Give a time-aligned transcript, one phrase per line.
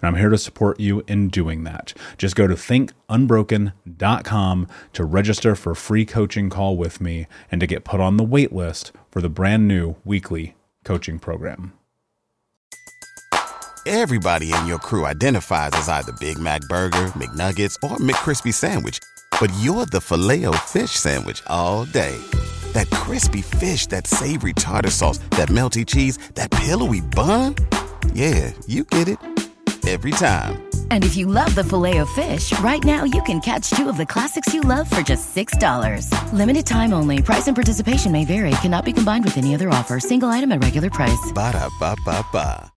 [0.00, 1.92] and I'm here to support you in doing that.
[2.16, 7.66] Just go to thinkunbroken.com to register for a free coaching call with me and to
[7.66, 11.72] get put on the wait list for the brand new weekly coaching program.
[13.86, 18.98] Everybody in your crew identifies as either Big Mac burger, McNuggets, or McCrispy sandwich,
[19.40, 22.18] but you're the Filet-O-Fish sandwich all day.
[22.72, 27.54] That crispy fish, that savory tartar sauce, that melty cheese, that pillowy bun?
[28.12, 29.18] Yeah, you get it
[29.88, 30.68] every time.
[30.90, 33.96] And if you love the filet of fish, right now you can catch two of
[33.96, 36.32] the classics you love for just $6.
[36.32, 37.22] Limited time only.
[37.22, 38.50] Price and participation may vary.
[38.60, 39.98] Cannot be combined with any other offer.
[39.98, 41.32] Single item at regular price.
[41.32, 42.72] Ba da ba ba ba.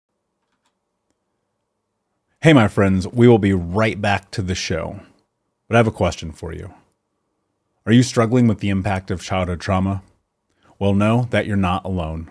[2.40, 5.00] Hey, my friends, we will be right back to the show.
[5.66, 6.72] But I have a question for you.
[7.84, 10.02] Are you struggling with the impact of childhood trauma?
[10.78, 12.30] Well, know that you're not alone.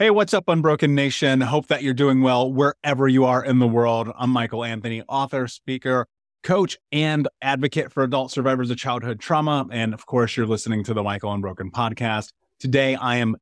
[0.00, 1.40] Hey, what's up, Unbroken Nation?
[1.40, 4.08] Hope that you're doing well wherever you are in the world.
[4.16, 6.06] I'm Michael Anthony, author, speaker,
[6.44, 9.66] coach, and advocate for adult survivors of childhood trauma.
[9.72, 12.28] And of course, you're listening to the Michael Unbroken podcast.
[12.60, 13.34] Today, I am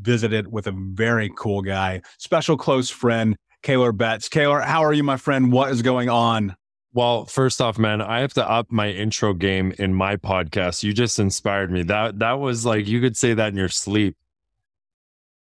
[0.00, 3.34] visited with a very cool guy, special close friend,
[3.64, 4.28] Kaylor Betts.
[4.28, 5.50] Kaylor, how are you, my friend?
[5.50, 6.54] What is going on?
[6.92, 10.84] Well, first off, man, I have to up my intro game in my podcast.
[10.84, 11.82] You just inspired me.
[11.82, 14.16] That that was like you could say that in your sleep.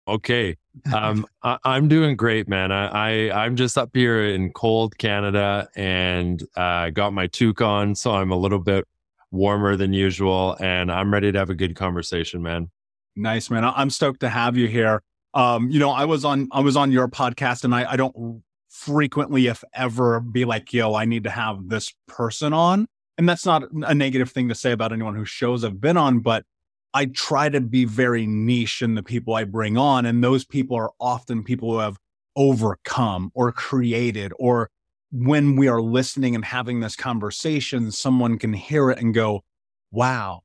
[0.09, 0.57] Okay.
[0.91, 2.73] Um, I, am doing great, man.
[2.73, 7.95] I, I am just up here in cold Canada and uh, got my toque on,
[7.95, 8.87] so I'm a little bit
[9.33, 12.71] warmer than usual, and I'm ready to have a good conversation, man.
[13.17, 13.65] Nice, man.
[13.65, 15.03] I'm stoked to have you here.
[15.35, 18.43] Um, you know, I was on I was on your podcast and I, I don't
[18.69, 22.87] frequently, if ever, be like, yo, I need to have this person on.
[23.19, 26.21] And that's not a negative thing to say about anyone whose shows I've been on,
[26.21, 26.45] but
[26.95, 30.07] I try to be very niche in the people I bring on.
[30.07, 31.99] And those people are often people who have
[32.37, 34.71] overcome or created, or
[35.11, 39.43] when we are listening and having this conversation, someone can hear it and go,
[39.91, 40.41] wow,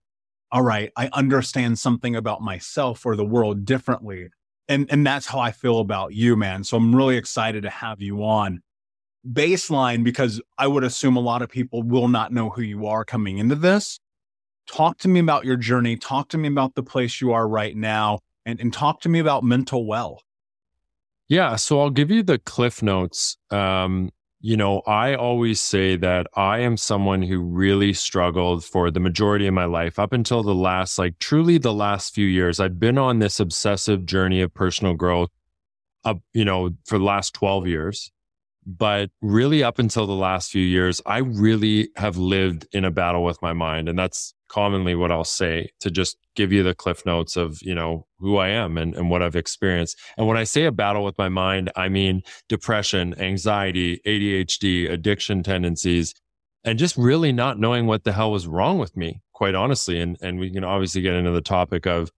[0.51, 4.29] all right, I understand something about myself or the world differently.
[4.67, 6.63] And, and that's how I feel about you, man.
[6.65, 8.61] So I'm really excited to have you on.
[9.25, 13.03] Baseline, because I would assume a lot of people will not know who you are
[13.03, 13.99] coming into this.
[14.71, 15.95] Talk to me about your journey.
[15.95, 19.19] Talk to me about the place you are right now and, and talk to me
[19.19, 20.21] about mental well.
[21.29, 21.55] Yeah.
[21.57, 23.37] So I'll give you the cliff notes.
[23.51, 28.99] Um, you know, I always say that I am someone who really struggled for the
[28.99, 32.59] majority of my life up until the last, like truly the last few years.
[32.59, 35.29] I've been on this obsessive journey of personal growth
[36.05, 38.11] up, you know, for the last 12 years.
[38.69, 43.23] But really, up until the last few years, I really have lived in a battle
[43.23, 43.87] with my mind.
[43.87, 47.73] And that's commonly what I'll say to just give you the cliff notes of, you
[47.73, 49.97] know, who I am and, and what I've experienced.
[50.17, 55.43] And when I say a battle with my mind, I mean depression, anxiety, ADHD, addiction
[55.43, 56.13] tendencies,
[56.65, 60.01] and just really not knowing what the hell was wrong with me, quite honestly.
[60.01, 62.11] And and we can obviously get into the topic of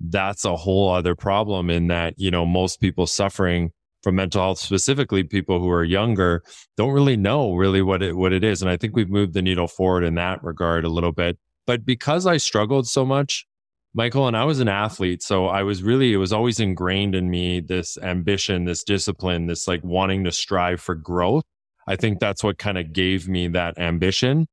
[0.00, 3.72] that's a whole other problem in that, you know, most people suffering
[4.04, 6.44] from mental health, specifically people who are younger,
[6.76, 8.62] don't really know really what it what it is.
[8.62, 11.38] And I think we've moved the needle forward in that regard a little bit.
[11.66, 13.46] But because I struggled so much,
[13.94, 15.22] Michael, and I was an athlete.
[15.22, 19.66] So I was really, it was always ingrained in me this ambition, this discipline, this
[19.66, 21.44] like wanting to strive for growth.
[21.86, 24.46] I think that's what kind of gave me that ambition.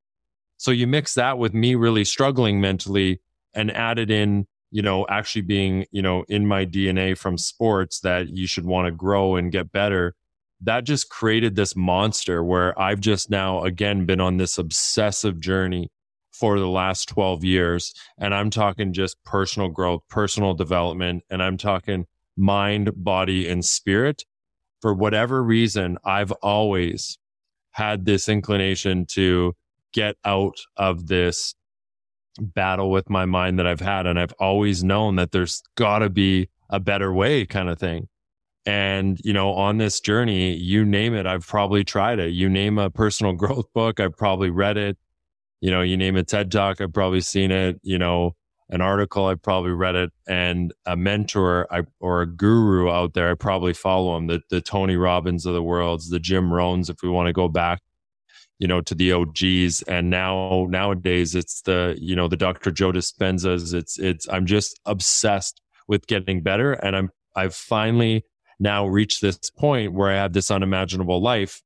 [0.56, 3.20] So you mix that with me really struggling mentally
[3.52, 8.30] and added in, you know, actually being, you know, in my DNA from sports that
[8.30, 10.14] you should want to grow and get better.
[10.62, 15.90] That just created this monster where I've just now again been on this obsessive journey
[16.32, 17.92] for the last 12 years.
[18.18, 24.24] And I'm talking just personal growth, personal development, and I'm talking mind, body, and spirit.
[24.80, 27.18] For whatever reason, I've always
[27.72, 29.54] had this inclination to
[29.92, 31.54] get out of this
[32.40, 34.06] battle with my mind that I've had.
[34.06, 38.08] And I've always known that there's got to be a better way, kind of thing.
[38.64, 42.30] And, you know, on this journey, you name it, I've probably tried it.
[42.30, 44.96] You name a personal growth book, I've probably read it
[45.62, 48.34] you know, you name a TED talk, I've probably seen it, you know,
[48.68, 53.30] an article, I've probably read it, and a mentor I, or a guru out there,
[53.30, 56.96] I probably follow them, the, the Tony Robbins of the worlds, the Jim Rohns, if
[57.00, 57.80] we want to go back,
[58.62, 59.82] you know, to the OGs.
[59.88, 62.70] And now, nowadays, it's the, you know, the Dr.
[62.70, 63.74] Joe Dispenza's.
[63.74, 66.74] It's, it's, I'm just obsessed with getting better.
[66.74, 68.24] And I'm, I've finally
[68.60, 71.60] now reached this point where I have this unimaginable life.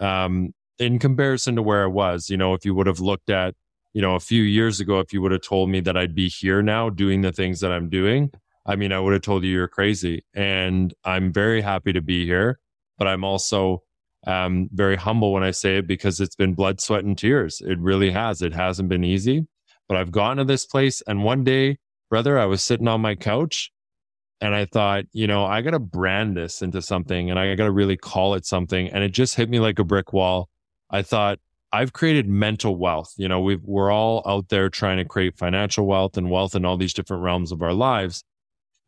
[0.00, 3.54] Um, in comparison to where I was, you know, if you would have looked at,
[3.92, 6.30] you know, a few years ago, if you would have told me that I'd be
[6.30, 8.32] here now doing the things that I'm doing,
[8.64, 10.24] I mean, I would have told you you're crazy.
[10.32, 12.58] And I'm very happy to be here,
[12.96, 13.82] but I'm also
[14.26, 17.60] um, very humble when I say it because it's been blood, sweat, and tears.
[17.64, 18.42] It really has.
[18.42, 19.46] It hasn't been easy,
[19.88, 21.02] but I've gotten to this place.
[21.06, 21.78] And one day,
[22.10, 23.72] brother, I was sitting on my couch
[24.40, 27.64] and I thought, you know, I got to brand this into something and I got
[27.64, 28.88] to really call it something.
[28.88, 30.48] And it just hit me like a brick wall.
[30.90, 31.38] I thought
[31.72, 33.14] I've created mental wealth.
[33.16, 36.64] You know, we we're all out there trying to create financial wealth and wealth in
[36.64, 38.24] all these different realms of our lives.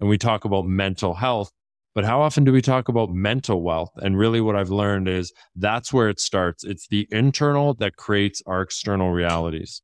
[0.01, 1.51] And we talk about mental health,
[1.95, 3.93] but how often do we talk about mental wealth?
[3.97, 6.65] And really what I've learned is that's where it starts.
[6.65, 9.81] It's the internal that creates our external realities.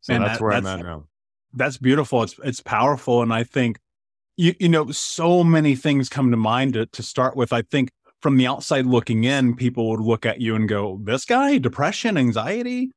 [0.00, 1.04] So Man, that's that, where that's, I'm at now.
[1.52, 2.22] That's beautiful.
[2.22, 3.22] It's it's powerful.
[3.22, 3.78] And I think
[4.36, 7.52] you you know, so many things come to mind to, to start with.
[7.52, 7.90] I think
[8.20, 12.16] from the outside looking in, people would look at you and go, This guy, depression,
[12.16, 12.92] anxiety,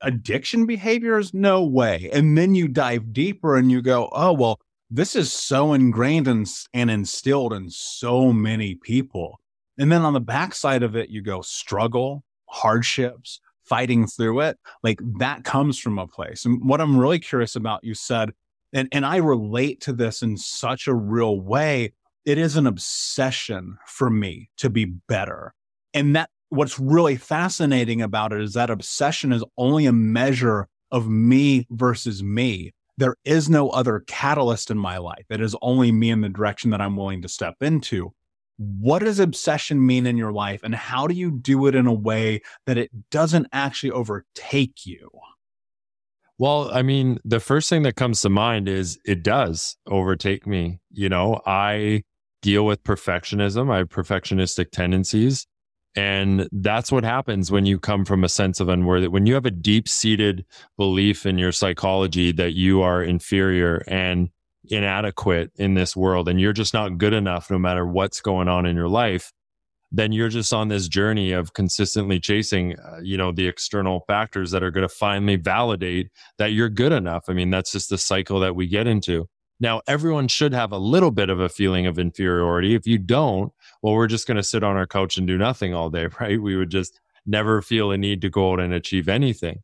[0.00, 1.32] addiction behaviors?
[1.32, 2.10] No way.
[2.12, 6.46] And then you dive deeper and you go, Oh, well, this is so ingrained and,
[6.74, 9.40] and instilled in so many people.
[9.78, 14.58] And then on the backside of it, you go struggle, hardships, fighting through it.
[14.82, 16.44] Like that comes from a place.
[16.44, 18.30] And what I'm really curious about, you said,
[18.72, 21.92] and, and I relate to this in such a real way
[22.24, 25.54] it is an obsession for me to be better.
[25.94, 31.08] And that what's really fascinating about it is that obsession is only a measure of
[31.08, 32.72] me versus me.
[33.00, 35.24] There is no other catalyst in my life.
[35.30, 38.12] It is only me in the direction that I'm willing to step into.
[38.58, 40.60] What does obsession mean in your life?
[40.62, 45.08] And how do you do it in a way that it doesn't actually overtake you?
[46.36, 50.80] Well, I mean, the first thing that comes to mind is it does overtake me.
[50.90, 52.02] You know, I
[52.42, 53.72] deal with perfectionism.
[53.72, 55.46] I have perfectionistic tendencies.
[55.96, 59.08] And that's what happens when you come from a sense of unworthy.
[59.08, 60.44] When you have a deep seated
[60.76, 64.30] belief in your psychology that you are inferior and
[64.68, 68.66] inadequate in this world and you're just not good enough no matter what's going on
[68.66, 69.32] in your life,
[69.92, 74.52] then you're just on this journey of consistently chasing, uh, you know, the external factors
[74.52, 77.24] that are going to finally validate that you're good enough.
[77.28, 79.28] I mean, that's just the cycle that we get into.
[79.60, 82.74] Now, everyone should have a little bit of a feeling of inferiority.
[82.74, 83.52] If you don't,
[83.82, 86.40] well, we're just going to sit on our couch and do nothing all day, right?
[86.40, 89.60] We would just never feel a need to go out and achieve anything.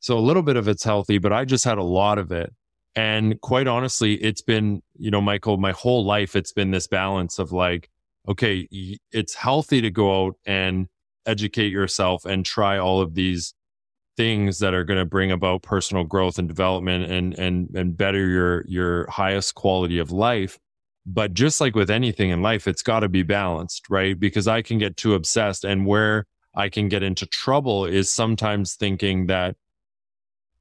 [0.00, 2.52] So a little bit of it's healthy, but I just had a lot of it.
[2.94, 7.38] And quite honestly, it's been, you know, Michael, my whole life, it's been this balance
[7.38, 7.88] of like,
[8.28, 8.68] okay,
[9.10, 10.88] it's healthy to go out and
[11.24, 13.54] educate yourself and try all of these
[14.16, 18.26] things that are going to bring about personal growth and development and and and better
[18.28, 20.58] your your highest quality of life.
[21.04, 24.18] But just like with anything in life it's got to be balanced right?
[24.18, 28.74] Because i can get too obsessed and where i can get into trouble is sometimes
[28.74, 29.56] thinking that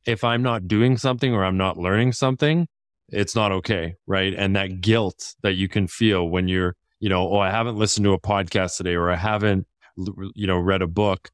[0.06, 2.68] if i'm not doing something or i'm not learning something
[3.10, 4.34] it's not okay right?
[4.36, 8.06] And that guilt that you can feel when you're you know oh i haven't listened
[8.06, 9.68] to a podcast today or i haven't
[10.34, 11.30] you know read a book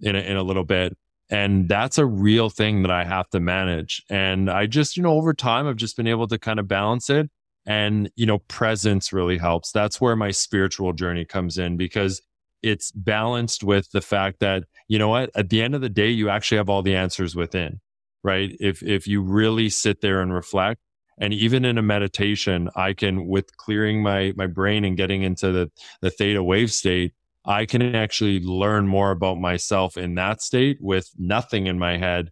[0.00, 0.96] in a, in a little bit
[1.30, 4.02] and that's a real thing that I have to manage.
[4.08, 7.10] And I just, you know, over time, I've just been able to kind of balance
[7.10, 7.30] it.
[7.66, 9.72] And, you know, presence really helps.
[9.72, 12.22] That's where my spiritual journey comes in because
[12.62, 16.08] it's balanced with the fact that, you know what, at the end of the day,
[16.08, 17.80] you actually have all the answers within,
[18.24, 18.56] right?
[18.58, 20.80] If, if you really sit there and reflect,
[21.20, 25.52] and even in a meditation, I can, with clearing my, my brain and getting into
[25.52, 25.70] the,
[26.00, 27.12] the theta wave state,
[27.48, 32.30] I can actually learn more about myself in that state with nothing in my head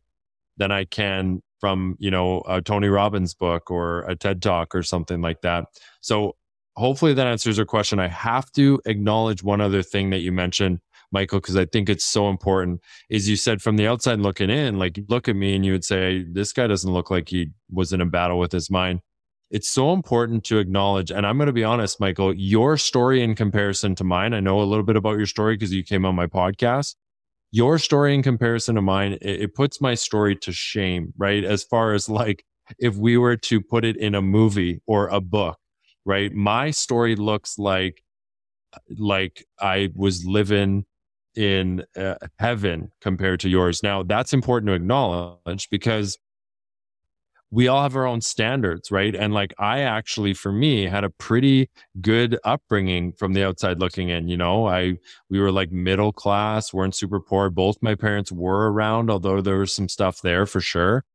[0.58, 4.82] than I can from, you know, a Tony Robbins book or a TED talk or
[4.82, 5.64] something like that.
[6.02, 6.36] So
[6.76, 7.98] hopefully that answers your question.
[7.98, 10.80] I have to acknowledge one other thing that you mentioned,
[11.10, 12.82] Michael, because I think it's so important.
[13.08, 15.84] Is you said from the outside looking in, like look at me and you would
[15.84, 19.00] say, this guy doesn't look like he was in a battle with his mind
[19.50, 21.10] it's so important to acknowledge.
[21.10, 24.60] And I'm going to be honest, Michael, your story in comparison to mine, I know
[24.60, 26.96] a little bit about your story because you came on my podcast.
[27.52, 31.44] Your story in comparison to mine, it, it, puts my story to shame, right?
[31.44, 32.44] As far as like,
[32.78, 35.56] if we were to put it in a movie or a book,
[36.04, 36.32] right?
[36.32, 38.02] My story looks like,
[38.98, 40.84] like I was living
[41.36, 43.82] in uh, heaven compared to yours.
[43.82, 46.18] Now that's important to acknowledge because
[47.56, 49.16] we all have our own standards, right?
[49.16, 51.70] And like I actually, for me, had a pretty
[52.02, 54.28] good upbringing from the outside looking in.
[54.28, 54.98] You know, I
[55.30, 57.48] we were like middle class, weren't super poor.
[57.48, 61.06] Both my parents were around, although there was some stuff there for sure.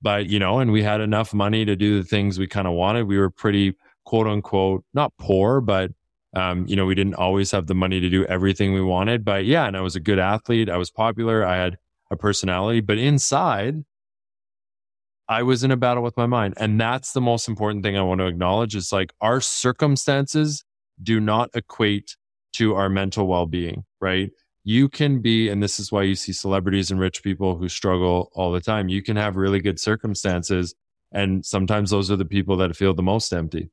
[0.00, 2.72] But you know, and we had enough money to do the things we kind of
[2.72, 3.06] wanted.
[3.06, 3.74] We were pretty
[4.06, 5.90] quote unquote not poor, but
[6.34, 9.26] um, you know, we didn't always have the money to do everything we wanted.
[9.26, 10.70] But yeah, and I was a good athlete.
[10.70, 11.44] I was popular.
[11.44, 11.76] I had
[12.10, 13.84] a personality, but inside
[15.32, 16.52] I was in a battle with my mind.
[16.58, 20.62] And that's the most important thing I want to acknowledge is like our circumstances
[21.02, 22.16] do not equate
[22.54, 24.30] to our mental well being, right?
[24.62, 28.30] You can be, and this is why you see celebrities and rich people who struggle
[28.34, 28.90] all the time.
[28.90, 30.74] You can have really good circumstances.
[31.12, 33.70] And sometimes those are the people that feel the most empty.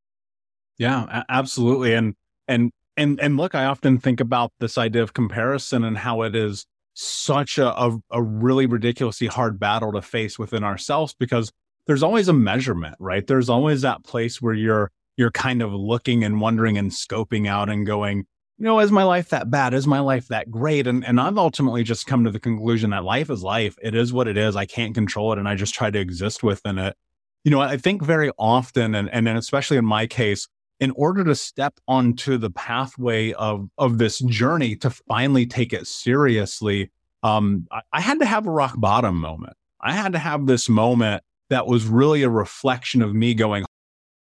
[0.77, 1.93] Yeah, absolutely.
[1.93, 2.15] And,
[2.47, 6.35] and, and, and look, I often think about this idea of comparison and how it
[6.35, 6.65] is
[6.99, 11.51] such a, a, a really ridiculously hard battle to face within ourselves because
[11.87, 13.25] there's always a measurement, right?
[13.25, 17.69] There's always that place where you're you're kind of looking and wondering and scoping out
[17.69, 18.25] and going,
[18.57, 19.73] you know, is my life that bad?
[19.73, 20.87] Is my life that great?
[20.87, 23.77] And and I've ultimately just come to the conclusion that life is life.
[23.81, 24.55] It is what it is.
[24.55, 26.97] I can't control it and I just try to exist within it.
[27.45, 31.35] You know, I think very often and and especially in my case, in order to
[31.35, 36.91] step onto the pathway of of this journey to finally take it seriously
[37.23, 39.57] um, I, I had to have a rock bottom moment.
[39.81, 43.65] I had to have this moment that was really a reflection of me going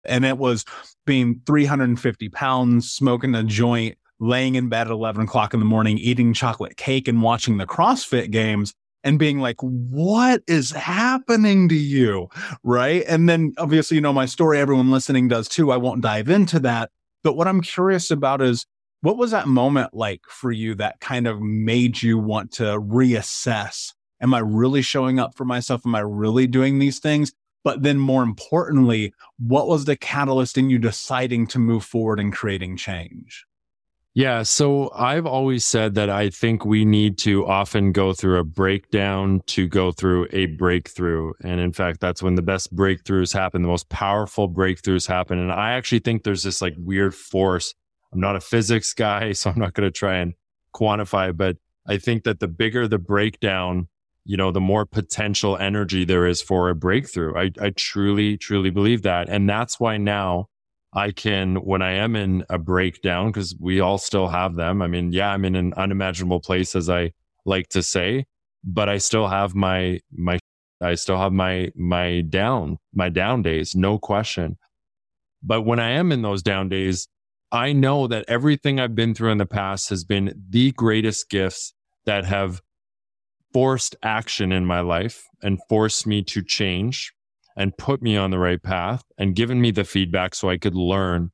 [0.05, 0.65] and it was
[1.05, 5.99] being 350 pounds smoking a joint laying in bed at 11 o'clock in the morning
[5.99, 11.75] eating chocolate cake and watching the crossfit games and being like, what is happening to
[11.75, 12.29] you?
[12.63, 13.05] Right.
[13.09, 15.71] And then obviously, you know, my story, everyone listening does too.
[15.71, 16.91] I won't dive into that.
[17.23, 18.67] But what I'm curious about is
[19.03, 23.93] what was that moment like for you that kind of made you want to reassess?
[24.21, 25.83] Am I really showing up for myself?
[25.87, 27.33] Am I really doing these things?
[27.65, 32.33] But then more importantly, what was the catalyst in you deciding to move forward and
[32.33, 33.47] creating change?
[34.15, 34.43] Yeah.
[34.43, 39.41] So I've always said that I think we need to often go through a breakdown
[39.47, 41.33] to go through a breakthrough.
[41.45, 45.39] And in fact, that's when the best breakthroughs happen, the most powerful breakthroughs happen.
[45.39, 47.73] And I actually think there's this like weird force.
[48.13, 50.35] I'm not a physics guy, so I'm not going to try and
[50.75, 53.87] quantify, but I think that the bigger the breakdown,
[54.25, 57.37] you know, the more potential energy there is for a breakthrough.
[57.37, 59.29] I, I truly, truly believe that.
[59.29, 60.50] And that's why now
[60.93, 64.83] I can, when I am in a breakdown, because we all still have them.
[64.83, 67.13] I mean, yeah, I'm in an unimaginable place, as I
[67.45, 68.27] like to say,
[68.65, 70.39] but I still have my, my,
[70.81, 74.57] I still have my, my down, my down days, no question.
[75.43, 77.07] But when I am in those down days,
[77.53, 81.73] I know that everything I've been through in the past has been the greatest gifts
[82.05, 82.61] that have
[83.53, 87.13] forced action in my life and forced me to change
[87.61, 90.75] and put me on the right path and given me the feedback so I could
[90.75, 91.31] learn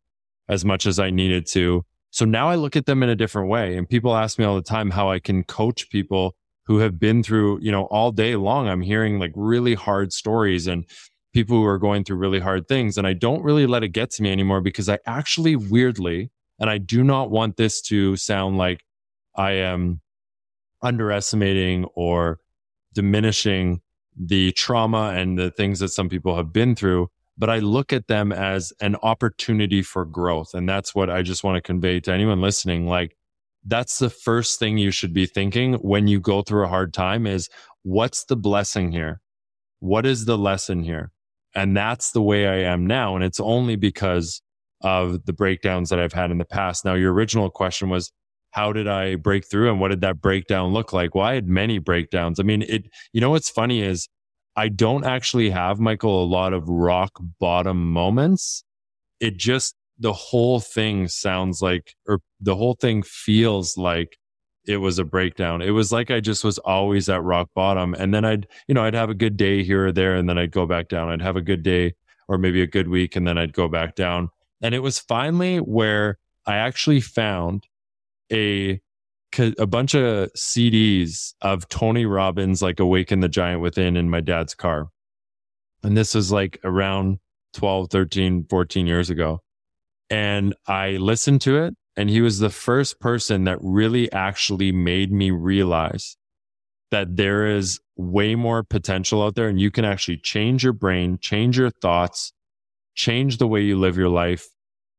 [0.49, 1.85] as much as I needed to.
[2.11, 3.77] So now I look at them in a different way.
[3.77, 7.23] And people ask me all the time how I can coach people who have been
[7.23, 8.69] through, you know, all day long.
[8.69, 10.85] I'm hearing like really hard stories and
[11.33, 12.99] people who are going through really hard things.
[12.99, 16.69] And I don't really let it get to me anymore because I actually weirdly, and
[16.69, 18.83] I do not want this to sound like
[19.37, 20.01] I am
[20.83, 22.41] underestimating or
[22.95, 23.81] diminishing
[24.17, 27.09] the trauma and the things that some people have been through,
[27.39, 30.55] but I look at them as an opportunity for growth.
[30.55, 32.87] And that's what I just want to convey to anyone listening.
[32.87, 33.17] Like,
[33.65, 37.27] that's the first thing you should be thinking when you go through a hard time
[37.27, 37.49] is
[37.83, 39.21] what's the blessing here?
[39.81, 41.11] What is the lesson here?
[41.55, 43.17] And that's the way I am now.
[43.17, 44.41] And it's only because
[44.83, 46.85] of the breakdowns that I've had in the past.
[46.85, 48.13] Now, your original question was,
[48.57, 51.15] how did I break through and what did that breakdown look like?
[51.15, 52.41] Well, I had many breakdowns.
[52.41, 54.09] I mean, it, you know, what's funny is
[54.57, 58.65] I don't actually have, Michael, a lot of rock bottom moments.
[59.21, 64.17] It just, the whole thing sounds like, or the whole thing feels like
[64.67, 65.61] it was a breakdown.
[65.61, 67.93] It was like I just was always at rock bottom.
[67.93, 70.39] And then I'd, you know, I'd have a good day here or there and then
[70.39, 71.11] I'd go back down.
[71.11, 71.93] I'd have a good day
[72.27, 74.31] or maybe a good week and then I'd go back down.
[74.63, 77.67] And it was finally where I actually found
[78.33, 78.81] a
[79.59, 84.55] a bunch of CDs of Tony Robbins like Awaken the Giant Within in my dad's
[84.55, 84.89] car.
[85.83, 87.19] And this was like around
[87.53, 89.41] 12, 13, 14 years ago.
[90.09, 95.13] And I listened to it and he was the first person that really actually made
[95.13, 96.17] me realize
[96.91, 101.19] that there is way more potential out there and you can actually change your brain,
[101.21, 102.33] change your thoughts,
[102.95, 104.47] change the way you live your life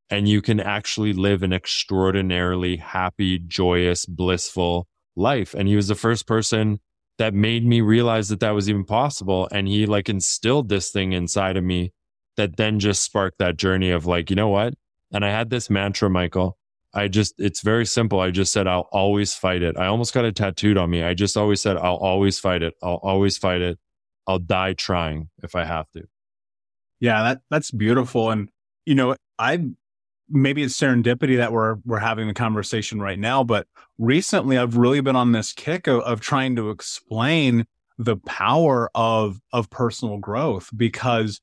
[0.10, 5.54] and you can actually live an extraordinarily happy, joyous, blissful life.
[5.54, 6.80] And he was the first person
[7.18, 9.48] that made me realize that that was even possible.
[9.52, 11.94] And he like instilled this thing inside of me
[12.38, 14.76] that then just sparked that journey of like, you know what?
[15.12, 16.58] And I had this mantra, Michael.
[16.94, 18.20] I just, it's very simple.
[18.20, 19.78] I just said, I'll always fight it.
[19.78, 21.04] I almost got it tattooed on me.
[21.04, 22.76] I just always said, I'll always fight it.
[22.82, 23.78] I'll always fight it.
[24.28, 26.04] I'll die trying if I have to.
[27.00, 28.32] Yeah, that that's beautiful.
[28.32, 28.50] And
[28.86, 29.68] you know, I
[30.30, 35.02] maybe it's serendipity that we're we're having the conversation right now but recently i've really
[35.02, 37.66] been on this kick of, of trying to explain
[37.98, 41.42] the power of of personal growth because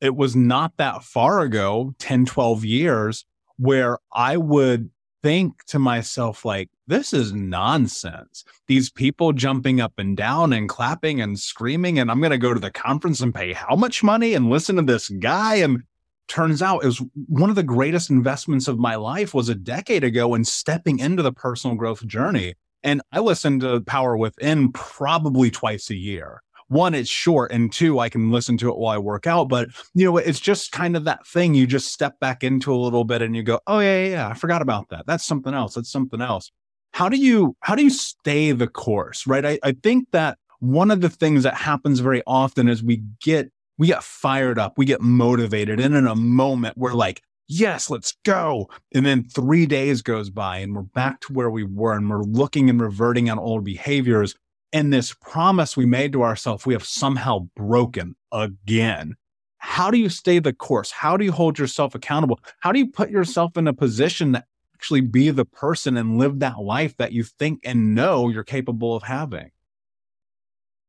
[0.00, 3.24] it was not that far ago 10 12 years
[3.56, 4.90] where i would
[5.22, 8.44] think to myself like this is nonsense.
[8.66, 12.52] These people jumping up and down and clapping and screaming and i'm going to go
[12.52, 15.84] to the conference and pay how much money and listen to this guy and
[16.28, 20.04] turns out it was one of the greatest investments of my life was a decade
[20.04, 22.54] ago in stepping into the personal growth journey.
[22.82, 26.42] And I listen to Power Within probably twice a year.
[26.68, 29.48] One, it's short, and two, I can listen to it while I work out.
[29.48, 32.76] But you know, it's just kind of that thing you just step back into a
[32.76, 35.06] little bit and you go, Oh yeah, yeah, yeah, I forgot about that.
[35.06, 35.74] That's something else.
[35.74, 36.50] That's something else.
[36.92, 39.26] How do you how do you stay the course?
[39.26, 39.44] Right.
[39.44, 43.50] I, I think that one of the things that happens very often is we get
[43.78, 45.80] we get fired up, we get motivated.
[45.80, 48.68] And in a moment, we're like, yes, let's go.
[48.94, 52.22] And then three days goes by and we're back to where we were and we're
[52.22, 54.34] looking and reverting on old behaviors.
[54.72, 59.14] And this promise we made to ourselves, we have somehow broken again.
[59.58, 60.90] How do you stay the course?
[60.90, 62.40] How do you hold yourself accountable?
[62.60, 66.40] How do you put yourself in a position to actually be the person and live
[66.40, 69.50] that life that you think and know you're capable of having?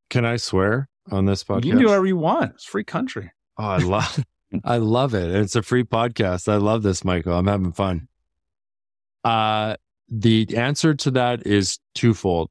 [0.10, 0.90] Can I swear?
[1.12, 1.66] On this podcast?
[1.66, 2.54] You can do whatever you want.
[2.56, 3.32] It's free country.
[3.58, 4.26] Oh, I love
[4.64, 5.30] I love it.
[5.36, 6.48] It's a free podcast.
[6.48, 7.34] I love this, Michael.
[7.34, 8.08] I'm having fun.
[9.24, 9.76] Uh
[10.10, 12.50] the answer to that is twofold.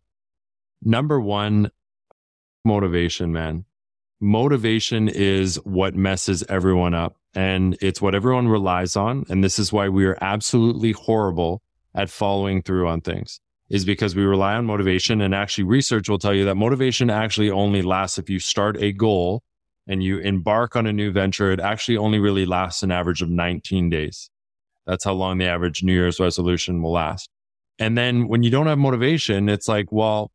[0.82, 1.70] Number one,
[2.64, 3.64] motivation, man.
[4.20, 9.24] Motivation is what messes everyone up and it's what everyone relies on.
[9.28, 11.62] And this is why we are absolutely horrible
[11.94, 13.40] at following through on things
[13.70, 15.20] is because we rely on motivation.
[15.20, 18.92] And actually, research will tell you that motivation actually only lasts if you start a
[18.92, 19.42] goal
[19.86, 21.50] and you embark on a new venture.
[21.52, 24.30] It actually only really lasts an average of 19 days.
[24.86, 27.30] That's how long the average New Year's resolution will last.
[27.78, 30.30] And then when you don't have motivation, it's like, well,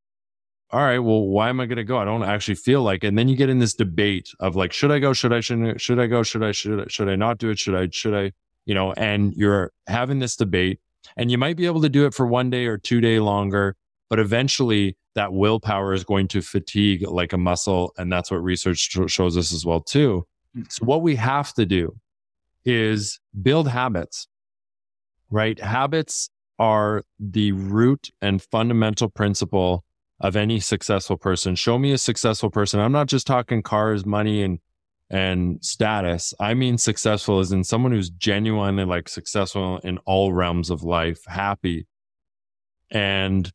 [0.71, 1.97] all right, well, why am I going to go?
[1.97, 3.03] I don't actually feel like.
[3.03, 3.07] It.
[3.07, 5.13] And then you get in this debate of like, should I go?
[5.13, 5.39] Should I?
[5.39, 6.21] Should Should I go?
[6.21, 6.51] Should I?
[6.51, 6.85] Should I?
[6.87, 7.57] Should I not do it?
[7.57, 7.87] Should I?
[7.91, 8.31] Should I?
[8.65, 10.79] You know, and you're having this debate,
[11.17, 13.75] and you might be able to do it for one day or two day longer,
[14.09, 18.89] but eventually that willpower is going to fatigue like a muscle, and that's what research
[19.07, 20.25] shows us as well too.
[20.55, 20.63] Hmm.
[20.69, 21.95] So what we have to do
[22.65, 24.27] is build habits,
[25.29, 25.59] right?
[25.59, 29.85] Habits are the root and fundamental principle
[30.19, 31.55] of any successful person.
[31.55, 32.79] Show me a successful person.
[32.79, 34.59] I'm not just talking cars, money, and
[35.09, 36.33] and status.
[36.39, 41.23] I mean successful as in someone who's genuinely like successful in all realms of life,
[41.25, 41.87] happy.
[42.91, 43.51] And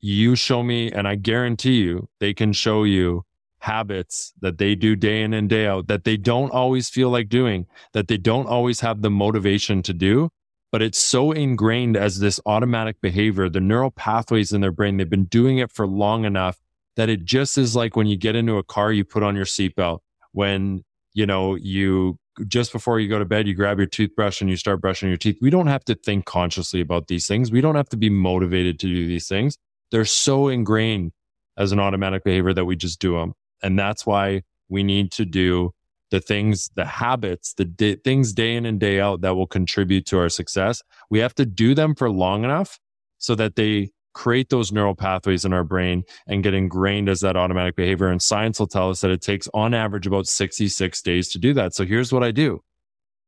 [0.00, 3.24] you show me, and I guarantee you, they can show you
[3.60, 7.28] habits that they do day in and day out that they don't always feel like
[7.30, 10.28] doing, that they don't always have the motivation to do,
[10.70, 15.08] but it's so ingrained as this automatic behavior, the neural pathways in their brain, they've
[15.08, 16.58] been doing it for long enough
[16.96, 19.44] that it just is like when you get into a car, you put on your
[19.44, 20.00] seatbelt.
[20.32, 24.50] When, you know, you just before you go to bed, you grab your toothbrush and
[24.50, 25.38] you start brushing your teeth.
[25.40, 27.52] We don't have to think consciously about these things.
[27.52, 29.56] We don't have to be motivated to do these things.
[29.90, 31.12] They're so ingrained
[31.56, 33.34] as an automatic behavior that we just do them.
[33.62, 35.72] And that's why we need to do
[36.10, 40.18] the things, the habits, the things day in and day out that will contribute to
[40.18, 40.82] our success.
[41.10, 42.78] We have to do them for long enough
[43.18, 47.36] so that they create those neural pathways in our brain and get ingrained as that
[47.36, 48.08] automatic behavior.
[48.08, 51.52] And science will tell us that it takes on average about 66 days to do
[51.54, 51.74] that.
[51.74, 52.62] So here's what I do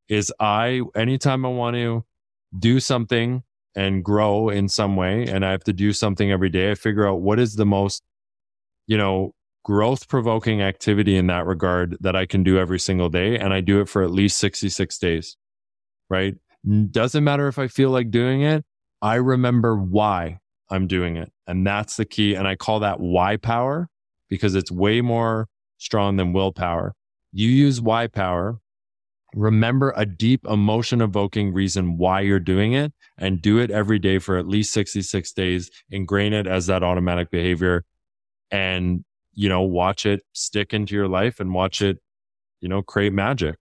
[0.09, 2.05] is I, anytime I want to
[2.57, 3.43] do something
[3.75, 7.07] and grow in some way, and I have to do something every day, I figure
[7.07, 8.03] out what is the most,
[8.87, 13.37] you know, growth provoking activity in that regard that I can do every single day.
[13.37, 15.37] And I do it for at least 66 days,
[16.09, 16.37] right?
[16.93, 18.65] Doesn't matter if I feel like doing it.
[19.03, 20.39] I remember why
[20.71, 21.33] I'm doing it.
[21.47, 22.35] And that's the key.
[22.35, 23.89] And I call that why power
[24.29, 25.49] because it's way more
[25.79, 26.95] strong than willpower.
[27.33, 28.59] You use why power.
[29.35, 34.19] Remember a deep emotion evoking reason why you're doing it and do it every day
[34.19, 35.71] for at least 66 days.
[35.91, 37.85] Ingrain it as that automatic behavior
[38.51, 39.05] and
[39.37, 41.99] you know, watch it stick into your life and watch it,
[42.61, 43.57] you know, create magic.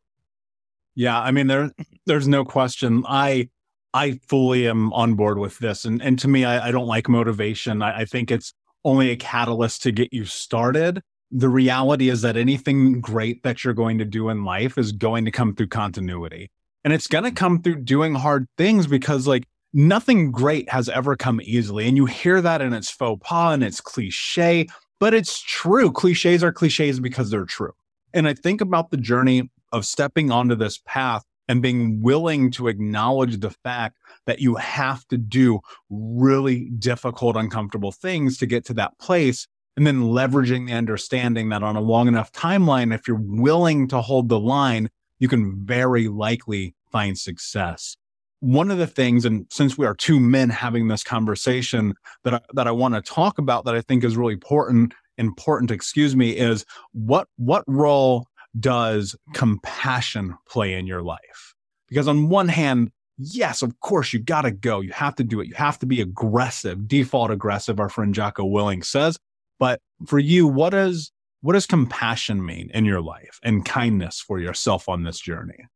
[0.96, 1.72] Yeah, I mean there
[2.08, 3.04] there's no question.
[3.08, 3.50] I
[3.96, 5.86] I fully am on board with this.
[5.86, 7.82] And and to me, I, I don't like motivation.
[7.82, 8.54] I, I think it's
[8.84, 11.02] only a catalyst to get you started.
[11.32, 15.24] The reality is that anything great that you're going to do in life is going
[15.26, 16.52] to come through continuity.
[16.84, 17.36] And it's going to mm-hmm.
[17.38, 21.88] come through doing hard things because like nothing great has ever come easily.
[21.88, 24.68] And you hear that and it's faux pas and it's cliche,
[25.00, 25.90] but it's true.
[25.90, 27.72] Cliches are cliches because they're true.
[28.14, 32.68] And I think about the journey of stepping onto this path and being willing to
[32.68, 38.74] acknowledge the fact that you have to do really difficult, uncomfortable things to get to
[38.74, 39.48] that place.
[39.78, 44.02] And then leveraging the understanding that on a long enough timeline, if you're willing to
[44.02, 47.98] hold the line, you can very likely find success
[48.46, 52.42] one of the things, and since we are two men having this conversation that I,
[52.54, 56.32] that I want to talk about that I think is really important, important, excuse me,
[56.32, 58.28] is what what role
[58.60, 61.54] does compassion play in your life?
[61.88, 64.82] Because on one hand, yes, of course, you got to go.
[64.82, 65.48] You have to do it.
[65.48, 67.80] You have to be aggressive, default aggressive.
[67.80, 69.18] Our friend Jocko Willink says.
[69.60, 74.40] But for you, what does what does compassion mean in your life and kindness for
[74.40, 75.68] yourself on this journey?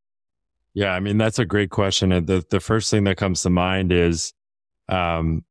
[0.73, 2.11] Yeah, I mean that's a great question.
[2.11, 4.33] And the the first thing that comes to mind is
[4.87, 5.43] um,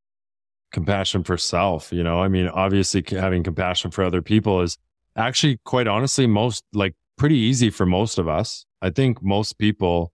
[0.73, 1.93] compassion for self.
[1.93, 4.77] You know, I mean, obviously having compassion for other people is
[5.17, 8.65] actually quite honestly most like pretty easy for most of us.
[8.81, 10.13] I think most people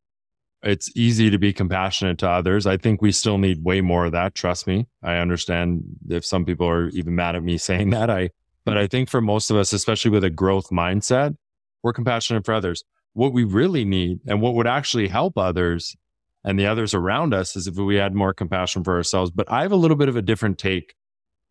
[0.63, 2.67] it's easy to be compassionate to others.
[2.67, 4.35] I think we still need way more of that.
[4.35, 4.87] Trust me.
[5.03, 8.09] I understand if some people are even mad at me saying that.
[8.09, 8.31] I,
[8.65, 11.37] but I think for most of us, especially with a growth mindset,
[11.83, 12.83] we're compassionate for others
[13.15, 15.97] what we really need and what would actually help others
[16.45, 19.31] and the others around us is if we had more compassion for ourselves.
[19.31, 20.95] But I have a little bit of a different take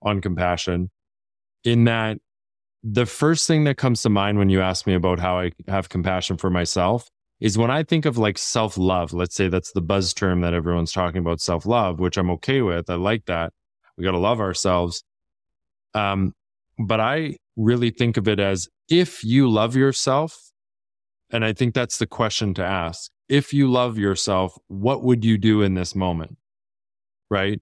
[0.02, 0.92] on compassion
[1.64, 2.20] in that
[2.84, 5.90] the first thing that comes to mind when you ask me about how I have
[5.90, 9.14] compassion for myself is when I think of like self love.
[9.14, 12.62] Let's say that's the buzz term that everyone's talking about self love, which I'm okay
[12.62, 12.90] with.
[12.90, 13.54] I like that.
[13.98, 15.04] We got to love ourselves.
[15.94, 16.34] Um,
[16.80, 20.52] but I really think of it as if you love yourself,
[21.32, 23.12] and I think that's the question to ask.
[23.30, 26.38] If you love yourself, what would you do in this moment?
[27.34, 27.60] right?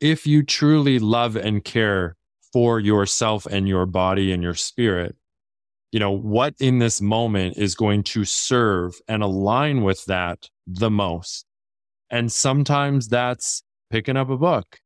[0.00, 2.16] If you truly love and care
[2.52, 5.16] for yourself and your body and your spirit,
[5.90, 10.90] you know, what in this moment is going to serve and align with that the
[10.90, 11.46] most?
[12.10, 14.78] And sometimes that's picking up a book.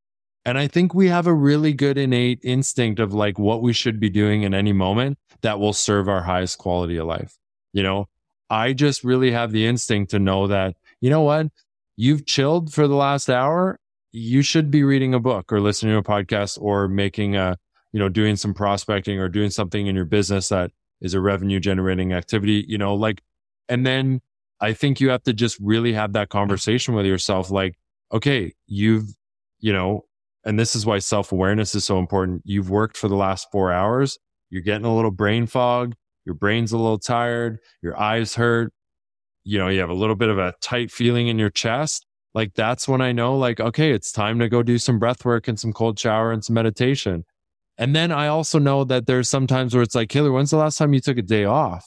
[0.45, 3.99] And I think we have a really good innate instinct of like what we should
[3.99, 7.37] be doing in any moment that will serve our highest quality of life.
[7.73, 8.07] You know,
[8.49, 11.47] I just really have the instinct to know that, you know what?
[11.97, 13.77] You've chilled for the last hour.
[14.11, 17.57] You should be reading a book or listening to a podcast or making a,
[17.91, 21.59] you know, doing some prospecting or doing something in your business that is a revenue
[21.59, 23.21] generating activity, you know, like,
[23.69, 24.21] and then
[24.59, 27.51] I think you have to just really have that conversation with yourself.
[27.51, 27.77] Like,
[28.11, 29.15] okay, you've,
[29.59, 30.05] you know,
[30.43, 32.41] and this is why self awareness is so important.
[32.45, 34.17] You've worked for the last four hours.
[34.49, 35.93] You're getting a little brain fog.
[36.25, 37.59] Your brain's a little tired.
[37.81, 38.73] Your eyes hurt.
[39.43, 42.05] You know, you have a little bit of a tight feeling in your chest.
[42.37, 45.47] Like that's when I know, like, okay, it's time to go do some breath work
[45.47, 47.25] and some cold shower and some meditation.
[47.79, 50.77] And then I also know that there's sometimes where it's like, Kaylor, when's the last
[50.77, 51.83] time you took a day off?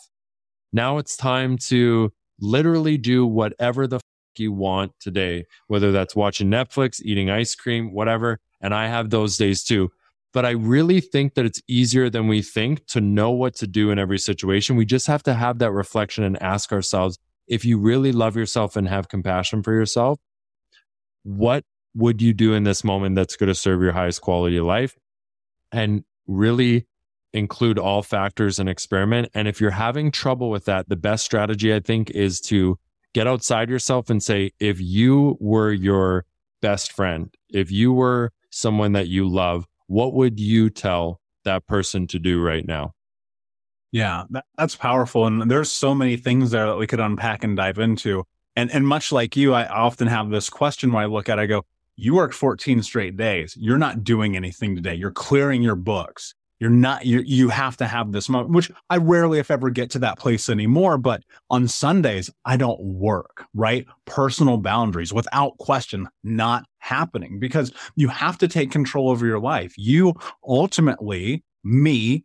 [0.72, 2.10] Now it's time to
[2.40, 4.02] literally do whatever the f-
[4.38, 8.40] you want today, whether that's watching Netflix, eating ice cream, whatever.
[8.60, 9.92] And I have those days too.
[10.32, 13.92] But I really think that it's easier than we think to know what to do
[13.92, 14.74] in every situation.
[14.74, 18.74] We just have to have that reflection and ask ourselves if you really love yourself
[18.74, 20.18] and have compassion for yourself,
[21.22, 24.64] what would you do in this moment that's going to serve your highest quality of
[24.64, 24.96] life?
[25.72, 26.86] and really
[27.32, 29.28] include all factors and experiment.
[29.34, 32.78] And if you're having trouble with that, the best strategy I think is to
[33.12, 36.24] get outside yourself and say, if you were your
[36.60, 42.06] best friend, if you were someone that you love, what would you tell that person
[42.08, 42.94] to do right now?
[43.92, 45.26] Yeah, that, that's powerful.
[45.26, 48.24] And there's so many things there that we could unpack and dive into.
[48.60, 51.42] And and much like you, I often have this question when I look at it,
[51.42, 51.64] I go,
[51.96, 53.56] you worked 14 straight days.
[53.58, 54.94] You're not doing anything today.
[54.94, 56.34] You're clearing your books.
[56.58, 59.88] You're not, you you have to have this moment, which I rarely, if ever, get
[59.92, 60.98] to that place anymore.
[60.98, 63.86] But on Sundays, I don't work, right?
[64.04, 69.72] Personal boundaries without question, not happening because you have to take control over your life.
[69.78, 70.12] You
[70.46, 72.24] ultimately, me,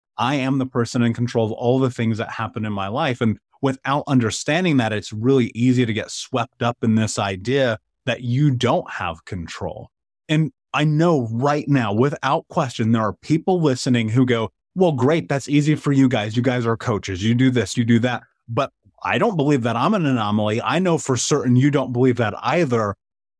[0.21, 3.21] I am the person in control of all the things that happen in my life.
[3.21, 8.21] And without understanding that, it's really easy to get swept up in this idea that
[8.21, 9.89] you don't have control.
[10.29, 15.27] And I know right now, without question, there are people listening who go, well, great.
[15.27, 16.37] That's easy for you guys.
[16.37, 17.23] You guys are coaches.
[17.23, 18.21] You do this, you do that.
[18.47, 18.71] But
[19.03, 20.61] I don't believe that I'm an anomaly.
[20.61, 22.95] I know for certain you don't believe that either.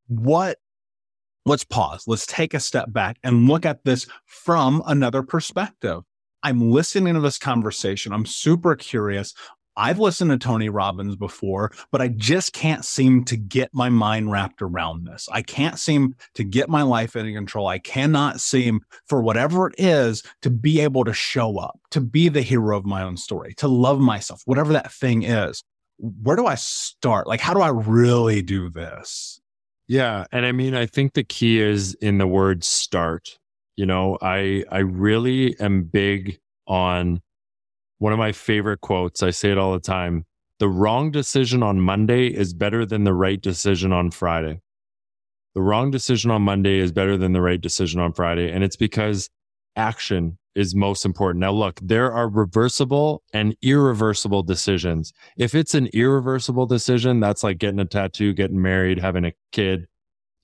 [0.08, 0.58] What?
[1.46, 2.06] Let's pause.
[2.08, 6.02] Let's take a step back and look at this from another perspective.
[6.44, 8.14] I'm listening to this conversation.
[8.14, 9.34] I'm super curious.
[9.78, 14.30] I've listened to Tony Robbins before, but I just can't seem to get my mind
[14.30, 15.30] wrapped around this.
[15.32, 17.68] I can't seem to get my life in control.
[17.68, 22.28] I cannot seem, for whatever it is, to be able to show up, to be
[22.28, 25.64] the hero of my own story, to love myself, whatever that thing is.
[25.98, 27.28] Where do I start?
[27.28, 29.40] Like, how do I really do this?
[29.88, 30.26] Yeah.
[30.32, 33.38] And I mean, I think the key is in the word start.
[33.82, 37.20] You know, I I really am big on
[37.98, 39.24] one of my favorite quotes.
[39.24, 40.28] I say it all the time.
[40.60, 44.62] The wrong decision on Monday is better than the right decision on Friday.
[45.56, 48.52] The wrong decision on Monday is better than the right decision on Friday.
[48.52, 49.32] And it's because
[49.76, 51.40] action is most important.
[51.40, 55.12] Now, look, there are reversible and irreversible decisions.
[55.38, 59.88] If it's an irreversible decision, that's like getting a tattoo, getting married, having a kid.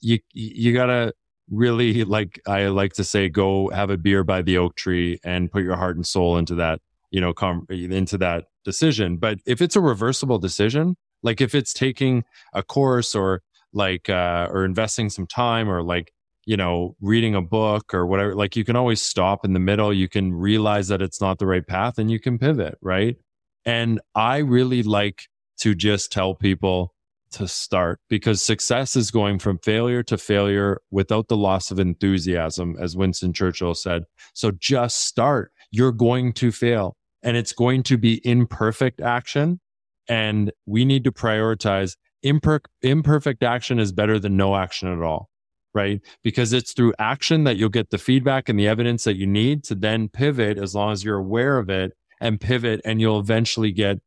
[0.02, 1.14] You, you gotta
[1.50, 5.52] really, like I like to say, go have a beer by the oak tree and
[5.52, 6.80] put your heart and soul into that
[7.12, 9.18] you know, come into that decision.
[9.18, 13.42] But if it's a reversible decision, like if it's taking a course or
[13.74, 16.12] like, uh, or investing some time or like,
[16.46, 19.94] you know, reading a book or whatever, like you can always stop in the middle.
[19.94, 22.78] You can realize that it's not the right path and you can pivot.
[22.82, 23.18] Right.
[23.66, 25.24] And I really like
[25.60, 26.94] to just tell people
[27.32, 32.76] to start because success is going from failure to failure without the loss of enthusiasm,
[32.80, 34.04] as Winston Churchill said.
[34.34, 35.52] So just start.
[35.72, 39.60] You're going to fail and it's going to be imperfect action.
[40.08, 45.30] And we need to prioritize imper- imperfect action is better than no action at all.
[45.78, 46.02] right?
[46.24, 49.64] Because it's through action that you'll get the feedback and the evidence that you need
[49.66, 53.72] to then pivot as long as you're aware of it and pivot and you'll eventually
[53.72, 54.00] get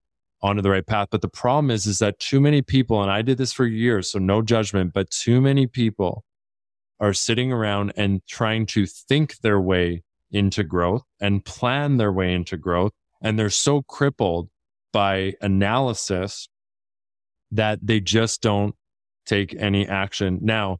[0.42, 1.08] onto the right path.
[1.10, 4.10] But the problem is, is that too many people, and I did this for years,
[4.10, 6.24] so no judgment, but too many people
[6.98, 12.32] are sitting around and trying to think their way into growth and plan their way
[12.32, 12.92] into growth.
[13.22, 14.48] And they're so crippled
[14.92, 16.48] by analysis
[17.50, 18.74] that they just don't
[19.26, 20.38] take any action.
[20.42, 20.78] Now,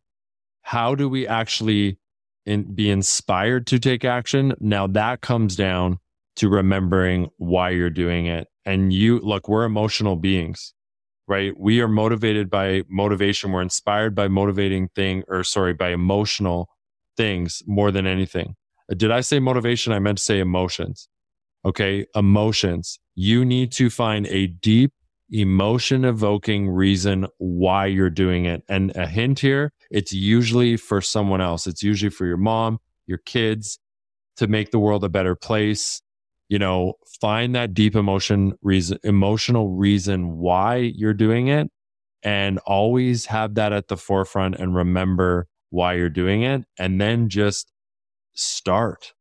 [0.62, 1.99] how do we actually
[2.46, 4.55] in, be inspired to take action?
[4.61, 5.99] Now that comes down
[6.37, 8.49] to remembering why you're doing it.
[8.64, 10.75] And you look, we're emotional beings,
[11.27, 11.53] right?
[11.59, 13.53] We are motivated by motivation.
[13.53, 16.68] We're inspired by motivating thing or sorry, by emotional
[17.16, 18.57] things more than anything.
[18.90, 19.92] Uh, did I say motivation?
[19.92, 21.09] I meant to say emotions.
[21.64, 22.07] Okay.
[22.14, 22.99] Emotions.
[23.14, 24.92] You need to find a deep
[25.31, 28.62] emotion evoking reason why you're doing it.
[28.68, 31.66] And a hint here, it's usually for someone else.
[31.66, 33.79] It's usually for your mom, your kids
[34.37, 36.01] to make the world a better place.
[36.51, 41.71] You know, find that deep emotion reason, emotional reason why you're doing it
[42.25, 46.65] and always have that at the forefront and remember why you're doing it.
[46.77, 47.73] And then just
[48.35, 49.15] start.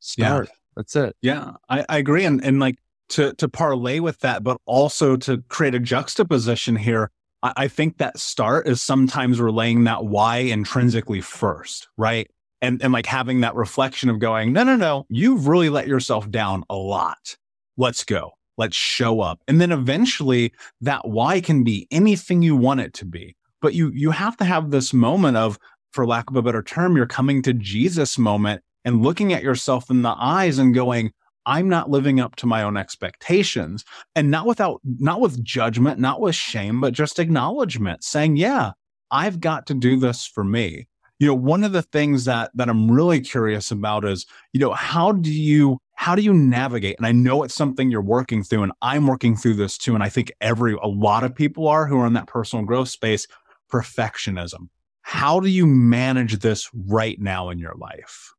[0.00, 0.48] Start.
[0.48, 0.54] Yeah.
[0.74, 1.16] That's it.
[1.20, 2.24] Yeah, I, I agree.
[2.24, 2.78] And, and like
[3.10, 7.10] to, to parlay with that, but also to create a juxtaposition here,
[7.42, 12.28] I, I think that start is sometimes relaying that why intrinsically first, right?
[12.64, 16.30] And, and like having that reflection of going, no, no, no, you've really let yourself
[16.30, 17.36] down a lot.
[17.76, 18.32] Let's go.
[18.56, 19.42] Let's show up.
[19.46, 23.36] And then eventually that why can be anything you want it to be.
[23.60, 25.58] But you, you have to have this moment of,
[25.92, 29.90] for lack of a better term, you're coming to Jesus moment and looking at yourself
[29.90, 31.12] in the eyes and going,
[31.44, 33.84] I'm not living up to my own expectations
[34.16, 38.72] and not without, not with judgment, not with shame, but just acknowledgement saying, yeah,
[39.10, 40.86] I've got to do this for me.
[41.20, 44.72] You know, one of the things that, that I'm really curious about is, you know,
[44.72, 46.96] how do you, how do you navigate?
[46.98, 49.94] And I know it's something you're working through and I'm working through this too.
[49.94, 52.88] And I think every, a lot of people are who are in that personal growth
[52.88, 53.28] space,
[53.72, 54.68] perfectionism.
[55.02, 58.32] How do you manage this right now in your life?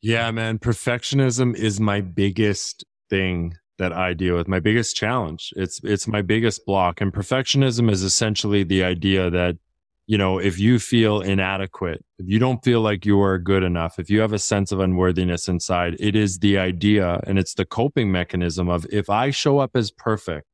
[0.00, 0.58] Yeah, man.
[0.58, 4.48] Perfectionism is my biggest thing that I deal with.
[4.48, 5.52] My biggest challenge.
[5.56, 7.00] It's it's my biggest block.
[7.00, 9.56] And perfectionism is essentially the idea that,
[10.06, 13.98] you know, if you feel inadequate, if you don't feel like you are good enough,
[13.98, 17.64] if you have a sense of unworthiness inside, it is the idea and it's the
[17.64, 20.46] coping mechanism of if I show up as perfect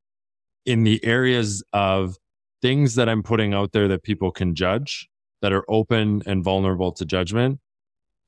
[0.64, 2.16] in the areas of
[2.62, 5.08] things that I'm putting out there that people can judge,
[5.42, 7.58] that are open and vulnerable to judgment,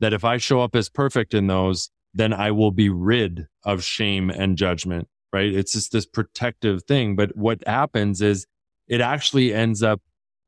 [0.00, 3.85] that if I show up as perfect in those, then I will be rid of
[3.85, 5.52] shame and judgment, right?
[5.52, 7.14] It's just this protective thing.
[7.14, 8.46] But what happens is
[8.88, 10.00] it actually ends up,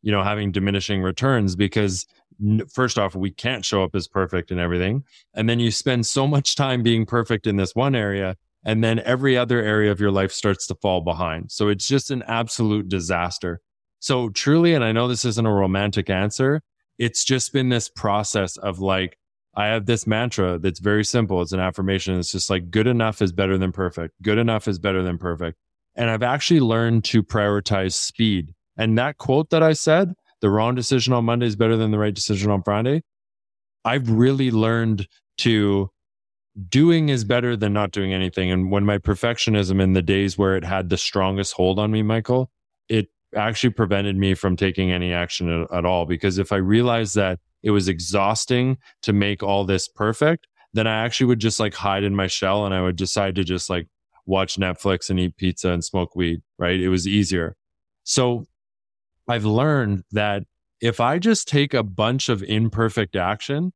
[0.05, 2.07] you know, having diminishing returns because
[2.71, 5.03] first off, we can't show up as perfect in everything.
[5.35, 8.37] And then you spend so much time being perfect in this one area.
[8.67, 11.51] And then every other area of your life starts to fall behind.
[11.51, 13.63] So it's just an absolute disaster.
[13.99, 16.61] So truly, and I know this isn't a romantic answer,
[16.99, 19.17] it's just been this process of like,
[19.55, 21.41] I have this mantra that's very simple.
[21.41, 22.19] It's an affirmation.
[22.19, 24.21] It's just like good enough is better than perfect.
[24.21, 25.57] Good enough is better than perfect.
[25.95, 28.53] And I've actually learned to prioritize speed.
[28.77, 31.99] And that quote that I said, the wrong decision on Monday is better than the
[31.99, 33.03] right decision on Friday.
[33.85, 35.07] I've really learned
[35.39, 35.91] to
[36.69, 38.51] doing is better than not doing anything.
[38.51, 42.03] And when my perfectionism in the days where it had the strongest hold on me,
[42.03, 42.51] Michael,
[42.89, 46.07] it actually prevented me from taking any action at, at all.
[46.07, 51.05] Because if I realized that it was exhausting to make all this perfect, then I
[51.05, 53.89] actually would just like hide in my shell and I would decide to just like
[54.27, 56.79] watch Netflix and eat pizza and smoke weed, right?
[56.79, 57.57] It was easier.
[58.05, 58.47] So
[59.29, 60.45] I've learned that
[60.81, 63.73] if I just take a bunch of imperfect action,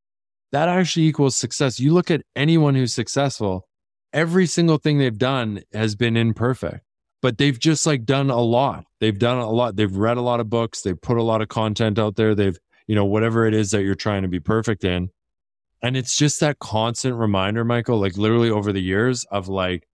[0.53, 1.81] that actually equals success.
[1.81, 3.69] You look at anyone who's successful,
[4.13, 6.81] every single thing they've done has been imperfect,
[7.23, 8.85] but they've just like done a lot.
[9.01, 9.77] They've done a lot.
[9.77, 10.83] They've read a lot of books.
[10.83, 12.35] They've put a lot of content out there.
[12.35, 12.59] They've
[12.89, 15.11] you know, whatever it is that you're trying to be perfect in.
[15.83, 19.87] And it's just that constant reminder, Michael, like literally over the years of like,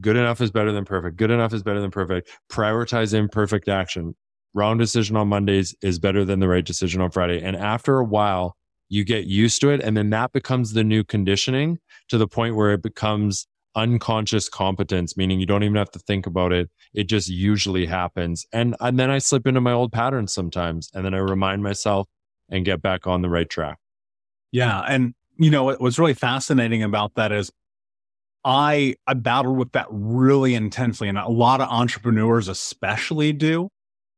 [0.00, 1.16] good enough is better than perfect.
[1.16, 2.28] Good enough is better than perfect.
[2.50, 4.14] Prioritize imperfect action.
[4.54, 7.42] Wrong decision on Mondays is better than the right decision on Friday.
[7.42, 8.56] And after a while,
[8.88, 9.80] you get used to it.
[9.80, 11.78] And then that becomes the new conditioning
[12.08, 16.26] to the point where it becomes unconscious competence, meaning you don't even have to think
[16.26, 16.68] about it.
[16.92, 18.44] It just usually happens.
[18.52, 20.90] And, and then I slip into my old patterns sometimes.
[20.92, 22.08] And then I remind myself,
[22.50, 23.78] and get back on the right track.
[24.50, 24.80] Yeah.
[24.80, 27.50] And, you know, what's really fascinating about that is
[28.44, 31.08] I, I battled with that really intensely.
[31.08, 33.70] And a lot of entrepreneurs especially do.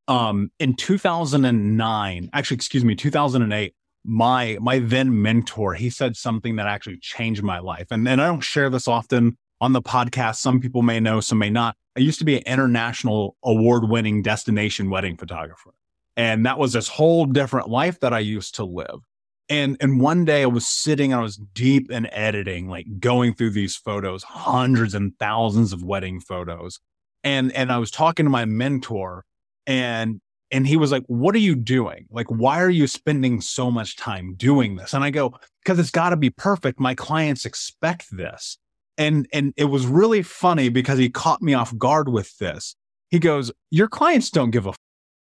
[0.09, 3.74] Um, in 2009, actually, excuse me, 2008,
[4.05, 7.86] my my then mentor, he said something that actually changed my life.
[7.90, 10.36] And and I don't share this often on the podcast.
[10.36, 11.76] Some people may know, some may not.
[11.96, 15.70] I used to be an international award-winning destination wedding photographer.
[16.16, 19.00] And that was this whole different life that I used to live.
[19.48, 23.34] And and one day I was sitting and I was deep in editing, like going
[23.34, 26.78] through these photos, hundreds and thousands of wedding photos.
[27.22, 29.24] And and I was talking to my mentor
[29.67, 32.07] and and he was like, What are you doing?
[32.11, 34.95] Like, why are you spending so much time doing this?
[34.95, 36.79] And I go, Because it's got to be perfect.
[36.81, 38.59] My clients expect this.
[38.97, 42.77] And and it was really funny because he caught me off guard with this.
[43.11, 44.77] He goes, Your clients don't give a f-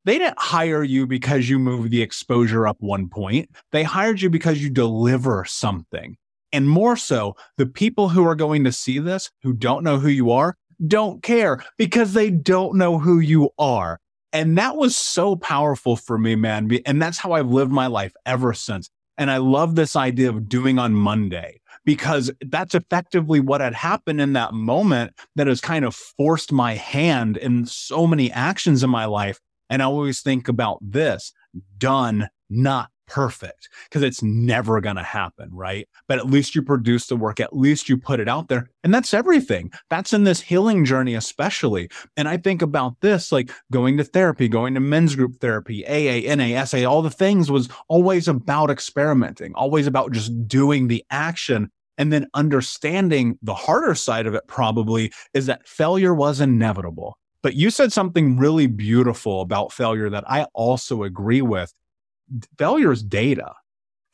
[0.04, 3.50] they didn't hire you because you moved the exposure up one point.
[3.72, 6.16] They hired you because you deliver something.
[6.52, 10.08] And more so, the people who are going to see this, who don't know who
[10.08, 10.56] you are,
[10.86, 13.98] don't care because they don't know who you are.
[14.32, 16.70] And that was so powerful for me, man.
[16.84, 18.90] And that's how I've lived my life ever since.
[19.18, 24.20] And I love this idea of doing on Monday because that's effectively what had happened
[24.20, 28.90] in that moment that has kind of forced my hand in so many actions in
[28.90, 31.32] my life and I always think about this
[31.78, 35.88] done, not perfect, because it's never going to happen, right?
[36.08, 38.70] But at least you produce the work, at least you put it out there.
[38.84, 39.72] And that's everything.
[39.90, 41.88] That's in this healing journey, especially.
[42.16, 46.34] And I think about this like going to therapy, going to men's group therapy, AA,
[46.34, 51.70] NA, SA, all the things was always about experimenting, always about just doing the action.
[51.98, 57.54] And then understanding the harder side of it probably is that failure was inevitable but
[57.54, 61.72] you said something really beautiful about failure that I also agree with.
[62.58, 63.52] Failure is data.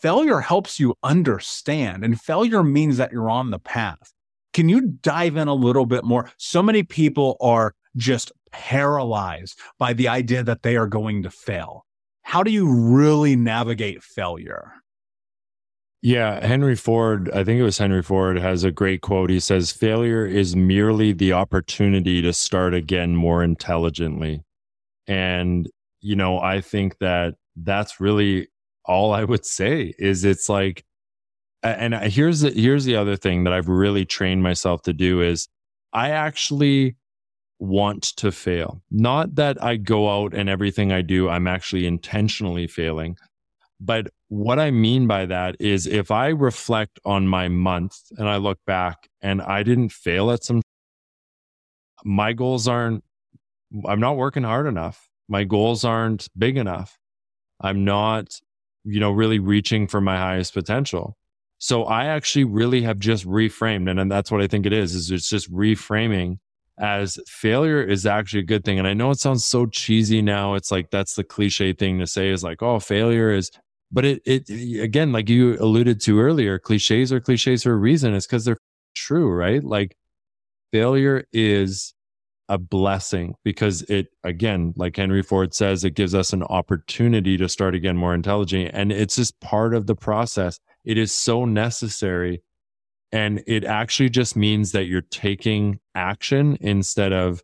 [0.00, 4.12] Failure helps you understand, and failure means that you're on the path.
[4.52, 6.30] Can you dive in a little bit more?
[6.38, 11.86] So many people are just paralyzed by the idea that they are going to fail.
[12.22, 14.72] How do you really navigate failure?
[16.02, 19.30] Yeah, Henry Ford, I think it was Henry Ford, has a great quote.
[19.30, 24.42] He says, Failure is merely the opportunity to start again more intelligently.
[25.06, 25.68] And,
[26.00, 28.48] you know, I think that that's really
[28.84, 30.84] all I would say is it's like,
[31.62, 35.48] and here's the, here's the other thing that I've really trained myself to do is
[35.92, 36.96] I actually
[37.60, 38.82] want to fail.
[38.90, 43.16] Not that I go out and everything I do, I'm actually intentionally failing.
[43.78, 48.36] But what I mean by that is if I reflect on my month and I
[48.36, 50.62] look back and I didn't fail at some,
[52.04, 53.04] my goals aren't,
[53.86, 55.08] I'm not working hard enough.
[55.28, 56.98] My goals aren't big enough.
[57.62, 58.40] I'm not,
[58.84, 61.16] you know, really reaching for my highest potential.
[61.58, 63.88] So I actually really have just reframed.
[63.88, 66.38] And, and that's what I think it is, is it's just reframing
[66.78, 68.78] as failure is actually a good thing.
[68.78, 70.54] And I know it sounds so cheesy now.
[70.54, 73.50] It's like, that's the cliche thing to say is like, oh, failure is
[73.92, 74.48] but it, it,
[74.80, 78.14] again, like you alluded to earlier, cliches are cliches for a reason.
[78.14, 78.58] It's because they're
[78.94, 79.62] true, right?
[79.62, 79.96] Like
[80.72, 81.92] failure is
[82.52, 87.48] a blessing because it, again, like Henry Ford says, it gives us an opportunity to
[87.48, 88.70] start again more intelligent.
[88.74, 90.60] And it's just part of the process.
[90.84, 92.42] It is so necessary.
[93.10, 97.42] And it actually just means that you're taking action instead of,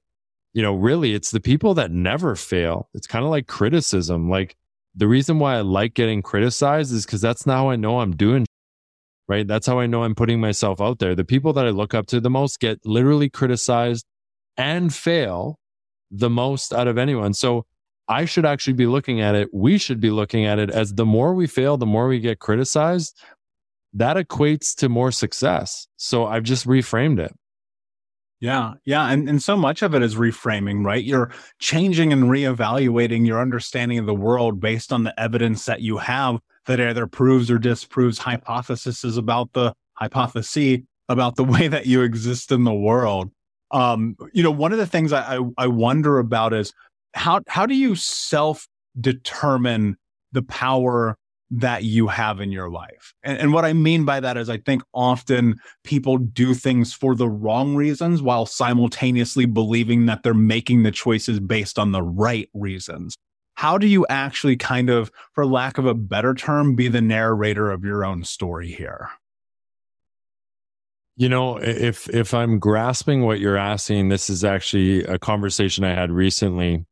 [0.52, 2.90] you know, really, it's the people that never fail.
[2.92, 4.28] It's kind of like criticism.
[4.28, 4.56] Like,
[4.94, 8.44] the reason why I like getting criticized is because that's now I know I'm doing
[9.28, 9.46] right.
[9.46, 11.14] That's how I know I'm putting myself out there.
[11.14, 14.04] The people that I look up to the most get literally criticized
[14.58, 15.58] and fail
[16.10, 17.32] the most out of anyone.
[17.32, 17.64] So
[18.08, 19.48] I should actually be looking at it.
[19.52, 22.40] We should be looking at it as the more we fail, the more we get
[22.40, 23.18] criticized.
[23.94, 25.86] That equates to more success.
[25.96, 27.34] So I've just reframed it.
[28.40, 29.10] Yeah, yeah.
[29.10, 31.02] And, and so much of it is reframing, right?
[31.02, 35.98] You're changing and reevaluating your understanding of the world based on the evidence that you
[35.98, 42.02] have that either proves or disproves hypotheses about the hypothesis about the way that you
[42.02, 43.30] exist in the world.
[43.70, 46.72] Um, you know, one of the things I, I, I wonder about is
[47.14, 48.66] how how do you self
[49.00, 49.96] determine
[50.32, 51.16] the power
[51.50, 53.14] that you have in your life.
[53.22, 57.14] And, and, what I mean by that is, I think often people do things for
[57.14, 62.50] the wrong reasons while simultaneously believing that they're making the choices based on the right
[62.52, 63.16] reasons.
[63.54, 67.70] How do you actually kind of, for lack of a better term, be the narrator
[67.70, 69.08] of your own story here?
[71.18, 75.92] You know, if if I'm grasping what you're asking, this is actually a conversation I
[75.92, 76.86] had recently.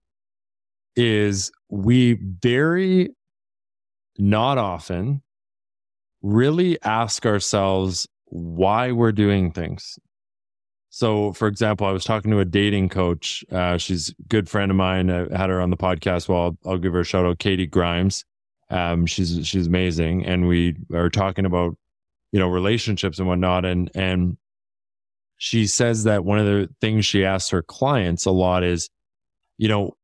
[0.97, 3.11] Is we very
[4.19, 5.23] not often
[6.23, 9.97] really ask ourselves why we're doing things.
[10.91, 13.45] So, for example, I was talking to a dating coach.
[13.53, 15.09] Uh, she's a good friend of mine.
[15.09, 16.29] I had her on the podcast.
[16.29, 18.25] Well, I'll, I'll give her a shout out, Katie Grimes.
[18.71, 21.77] Um, she's she's amazing, and we are talking about
[22.33, 23.65] you know relationships and whatnot.
[23.65, 24.37] And and
[25.39, 28.89] she says that one of the things she asks her clients a lot is,
[29.59, 29.97] you know,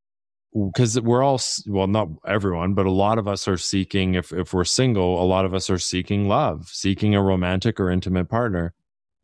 [0.54, 4.14] because we're all well, not everyone, but a lot of us are seeking.
[4.14, 7.90] If if we're single, a lot of us are seeking love, seeking a romantic or
[7.90, 8.74] intimate partner.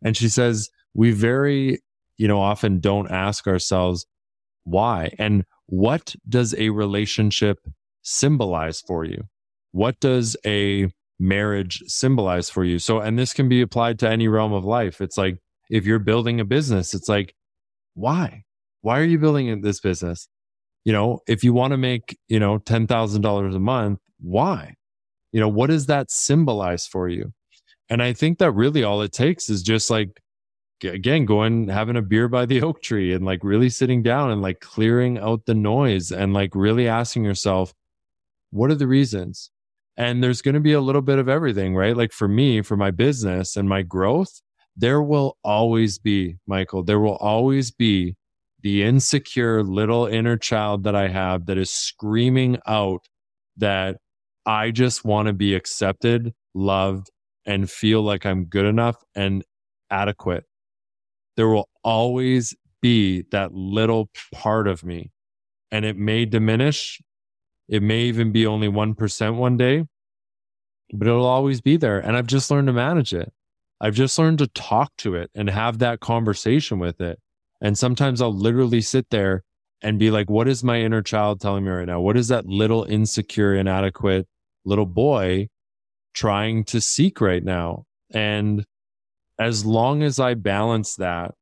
[0.03, 1.83] And she says we very,
[2.17, 4.07] you know, often don't ask ourselves
[4.65, 7.59] why and what does a relationship
[8.03, 9.25] symbolize for you?
[9.73, 10.89] What does a
[11.19, 12.79] marriage symbolize for you?
[12.79, 15.01] So, and this can be applied to any realm of life.
[15.01, 15.39] It's like
[15.71, 17.35] if you're building a business, it's like,
[17.95, 18.45] why?
[18.83, 20.29] Why are you building this business?
[20.85, 24.75] You know, if you want to make, you know, $10,000 a month, why?
[25.33, 27.33] You know, what does that symbolize for you?
[27.91, 30.21] And I think that really all it takes is just like
[30.85, 34.43] again going having a beer by the oak tree and like really sitting down and
[34.43, 37.75] like clearing out the noise and like really asking yourself
[38.51, 39.51] what are the reasons
[39.99, 42.77] and there's going to be a little bit of everything right like for me for
[42.77, 44.41] my business and my growth
[44.77, 48.15] there will always be michael there will always be
[48.63, 53.07] the insecure little inner child that i have that is screaming out
[53.57, 53.97] that
[54.47, 57.11] i just want to be accepted loved
[57.45, 59.45] and feel like i'm good enough and
[59.91, 60.45] adequate
[61.37, 65.13] there will always be that little part of me.
[65.71, 67.01] And it may diminish.
[67.69, 69.85] It may even be only 1% one day,
[70.93, 71.99] but it'll always be there.
[71.99, 73.33] And I've just learned to manage it.
[73.81, 77.21] I've just learned to talk to it and have that conversation with it.
[77.61, 79.45] And sometimes I'll literally sit there
[79.83, 82.01] and be like, what is my inner child telling me right now?
[82.01, 84.27] What is that little insecure, inadequate
[84.65, 85.49] little boy
[86.15, 87.85] trying to seek right now?
[88.11, 88.65] And
[89.39, 91.35] as long as I balance that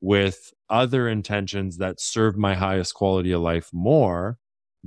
[0.00, 4.38] with other intentions that serve my highest quality of life more,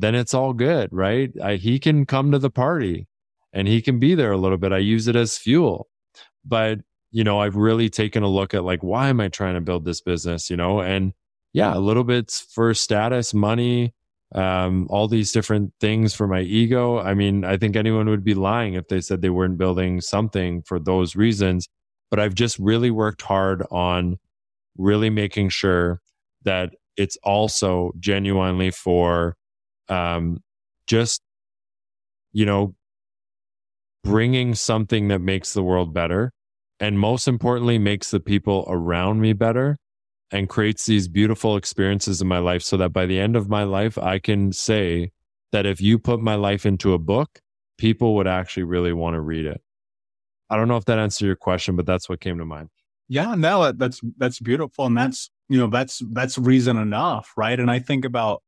[0.02, 1.32] then it's all good, right?
[1.41, 3.08] I, he can come to the party
[3.54, 4.72] and he can be there a little bit.
[4.72, 5.88] I use it as fuel.
[6.45, 6.80] But,
[7.12, 9.86] you know, I've really taken a look at like, why am I trying to build
[9.86, 10.82] this business, you know?
[10.82, 11.14] And
[11.54, 13.93] yeah, a little bit for status, money,
[14.36, 17.00] um, all these different things for my ego.
[17.00, 20.62] I mean, I think anyone would be lying if they said they weren't building something
[20.62, 21.68] for those reasons
[22.10, 24.18] but I've just really worked hard on
[24.78, 26.02] really making sure
[26.43, 29.36] that it's also genuinely for
[29.90, 30.42] um,
[30.88, 31.22] just,
[32.32, 32.76] you know,
[34.04, 36.32] bringing something that makes the world better.
[36.80, 39.78] And most importantly, makes the people around me better
[40.32, 43.64] and creates these beautiful experiences in my life so that by the end of my
[43.64, 45.12] life, I can say
[45.52, 47.40] that if you put my life into a book,
[47.78, 49.62] people would actually really want to read it.
[50.50, 52.70] I don't know if that answered your question, but that's what came to mind.
[53.08, 57.60] Yeah, no, that's that's beautiful, and that's you know that's that's reason enough, right?
[57.60, 58.44] And I think about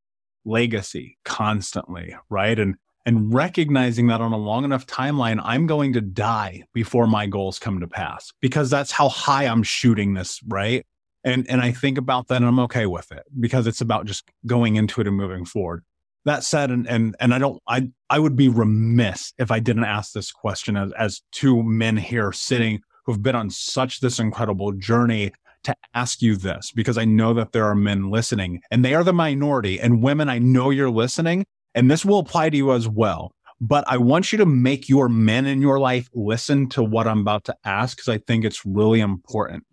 [0.46, 2.58] legacy constantly, right?
[2.58, 7.26] And and recognizing that on a long enough timeline, I'm going to die before my
[7.26, 10.86] goals come to pass because that's how high I'm shooting this, right?
[11.24, 14.30] And and I think about that and I'm okay with it because it's about just
[14.46, 15.84] going into it and moving forward
[16.26, 19.86] that said, and and and I don't, I I would be remiss if I didn't
[19.86, 24.72] ask this question as as two men here sitting who've been on such this incredible
[24.74, 25.32] journey
[25.64, 29.03] to ask you this because I know that there are men listening and they are
[29.03, 30.30] the minority and women.
[30.30, 31.45] I know you're listening,
[31.76, 33.32] and this will apply to you as well.
[33.59, 37.20] But I want you to make your men in your life listen to what I'm
[37.20, 39.64] about to ask because I think it's really important.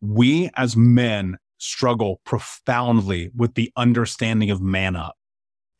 [0.00, 5.15] We as men struggle profoundly with the understanding of man up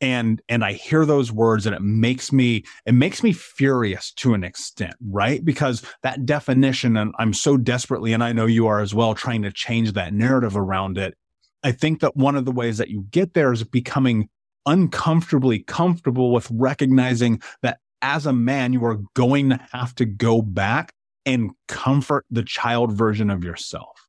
[0.01, 4.33] and and i hear those words and it makes me it makes me furious to
[4.33, 5.43] an extent right?
[5.43, 9.41] Because that definition and i'm so desperately and i know you are as well trying
[9.41, 11.15] to change that narrative around it.
[11.63, 14.29] I think that one of the ways that you get there is becoming
[14.65, 20.41] uncomfortably comfortable with recognizing that as a man you are going to have to go
[20.41, 20.93] back
[21.25, 24.06] and comfort the child version of yourself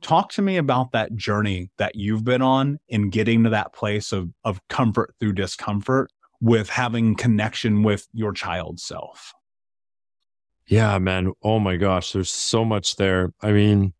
[0.00, 4.12] talk to me about that journey that you've been on in getting to that place
[4.12, 9.34] of, of comfort through discomfort with having connection with your child self.
[10.66, 11.32] Yeah, man.
[11.42, 13.32] Oh my gosh, there's so much there.
[13.42, 13.92] I mean,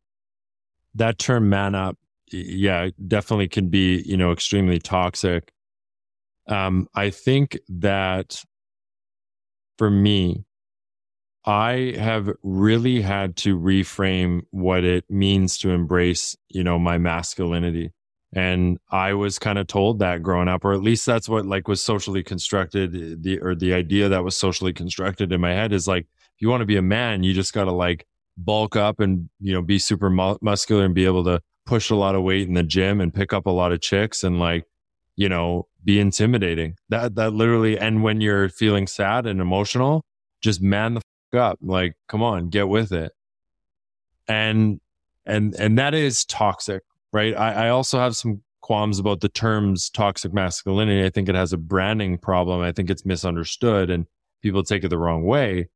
[0.95, 1.99] that term man up,
[2.31, 5.53] yeah, definitely can be, you know, extremely toxic.
[6.47, 8.43] Um, I think that
[9.79, 10.45] for me,
[11.45, 17.93] I have really had to reframe what it means to embrace, you know, my masculinity.
[18.33, 21.67] And I was kind of told that growing up, or at least that's what like
[21.67, 22.95] was socially constructed.
[22.95, 26.43] Eh, the or the idea that was socially constructed in my head is like, if
[26.43, 29.53] you want to be a man, you just got to like bulk up and, you
[29.53, 32.55] know, be super mu- muscular and be able to push a lot of weight in
[32.55, 34.65] the gym and pick up a lot of chicks and like,
[35.17, 36.77] you know, be intimidating.
[36.89, 40.05] That, that literally, and when you're feeling sad and emotional,
[40.41, 41.03] just man the
[41.35, 41.59] up.
[41.63, 43.13] Like, come on, get with it.
[44.29, 44.81] And,
[45.27, 47.37] and, and that is toxic, right?
[47.37, 51.05] I, I also have some qualms about the terms toxic masculinity.
[51.05, 52.61] I think it has a branding problem.
[52.61, 54.07] I think it's misunderstood and
[54.43, 55.69] people take it the wrong way.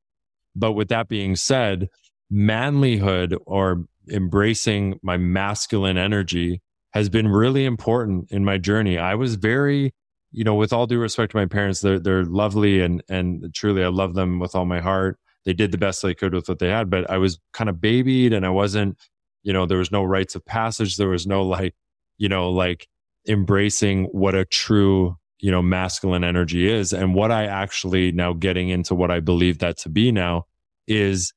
[0.55, 1.89] But with that being said,
[2.33, 8.99] manlyhood or embracing my masculine energy has been really important in my journey.
[8.99, 9.93] I was very,
[10.31, 13.83] you know, with all due respect to my parents, they're they're lovely and and truly
[13.83, 15.19] I love them with all my heart.
[15.45, 17.81] They did the best they could with what they had, but I was kind of
[17.81, 18.99] babied and I wasn't,
[19.43, 20.97] you know, there was no rites of passage.
[20.97, 21.75] There was no like,
[22.17, 22.89] you know, like
[23.29, 26.93] embracing what a true, you know, masculine energy is.
[26.93, 30.47] And what I actually now getting into what I believe that to be now
[30.87, 31.33] is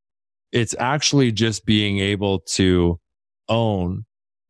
[0.51, 2.99] it's actually just being able to
[3.49, 4.05] own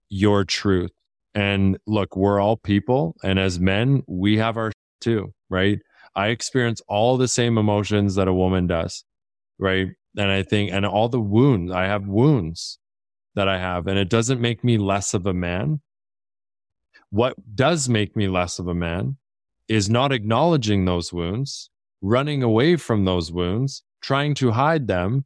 [0.10, 0.92] your truth.
[1.34, 3.16] And look, we're all people.
[3.24, 5.80] And as men, we have our too, right?
[6.16, 9.04] I experience all the same emotions that a woman does,
[9.60, 9.90] right?
[10.18, 12.80] And I think, and all the wounds, I have wounds
[13.36, 15.82] that I have, and it doesn't make me less of a man.
[17.10, 19.18] What does make me less of a man
[19.68, 21.70] is not acknowledging those wounds,
[22.02, 25.26] running away from those wounds, trying to hide them,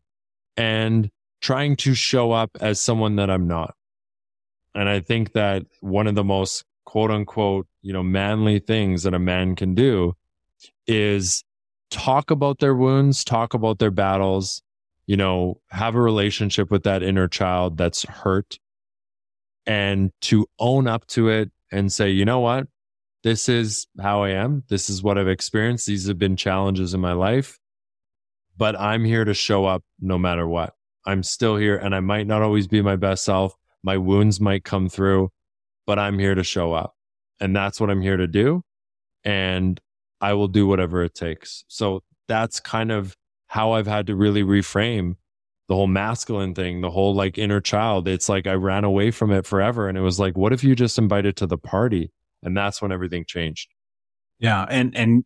[0.57, 1.09] and
[1.41, 3.75] trying to show up as someone that I'm not.
[4.75, 9.13] And I think that one of the most quote unquote, you know, manly things that
[9.13, 10.15] a man can do
[10.87, 11.43] is
[11.91, 14.63] talk about their wounds, talk about their battles,
[15.05, 18.57] you know, have a relationship with that inner child that's hurt
[19.65, 22.67] and to own up to it and say, you know what?
[23.23, 24.63] This is how I am.
[24.69, 25.85] This is what I've experienced.
[25.85, 27.59] These have been challenges in my life
[28.61, 30.75] but I'm here to show up no matter what.
[31.03, 33.55] I'm still here and I might not always be my best self.
[33.81, 35.31] My wounds might come through,
[35.87, 36.93] but I'm here to show up.
[37.39, 38.61] And that's what I'm here to do.
[39.23, 39.81] And
[40.21, 41.65] I will do whatever it takes.
[41.67, 43.17] So that's kind of
[43.47, 45.15] how I've had to really reframe
[45.67, 48.07] the whole masculine thing, the whole like inner child.
[48.07, 49.87] It's like I ran away from it forever.
[49.87, 52.11] And it was like, what if you just invited to the party?
[52.43, 53.69] And that's when everything changed.
[54.39, 54.65] Yeah.
[54.69, 55.23] And, and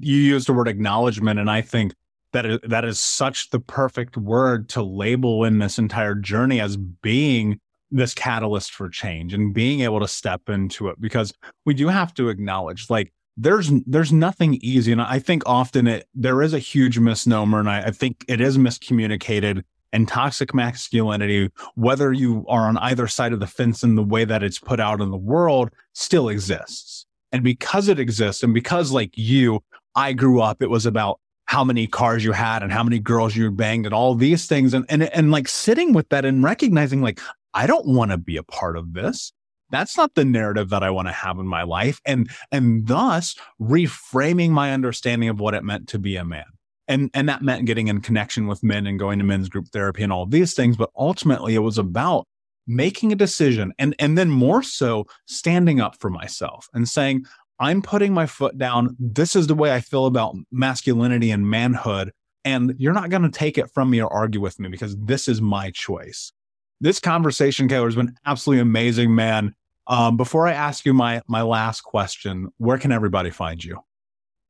[0.00, 1.40] you used the word acknowledgement.
[1.40, 1.94] And I think
[2.32, 6.76] that is, that is such the perfect word to label in this entire journey as
[6.76, 7.60] being
[7.90, 11.34] this catalyst for change and being able to step into it because
[11.64, 16.06] we do have to acknowledge like there's there's nothing easy and i think often it
[16.14, 19.62] there is a huge misnomer and I, I think it is miscommunicated
[19.92, 24.24] and toxic masculinity whether you are on either side of the fence in the way
[24.24, 28.92] that it's put out in the world still exists and because it exists and because
[28.92, 29.60] like you
[29.94, 31.18] i grew up it was about
[31.50, 34.72] how many cars you had and how many girls you banged and all these things.
[34.72, 37.18] And, and, and like sitting with that and recognizing like,
[37.54, 39.32] I don't want to be a part of this.
[39.70, 42.00] That's not the narrative that I want to have in my life.
[42.04, 46.44] And, and thus reframing my understanding of what it meant to be a man.
[46.88, 50.02] And, and that meant getting in connection with men and going to men's group therapy
[50.02, 50.76] and all these things.
[50.76, 52.26] But ultimately it was about
[52.66, 57.24] making a decision and, and then more so standing up for myself and saying,
[57.60, 58.96] I'm putting my foot down.
[58.98, 62.10] This is the way I feel about masculinity and manhood.
[62.44, 65.28] And you're not going to take it from me or argue with me because this
[65.28, 66.32] is my choice.
[66.80, 69.54] This conversation, Kaylor, has been absolutely amazing, man.
[69.90, 73.80] Um, before I ask you my my last question, where can everybody find you?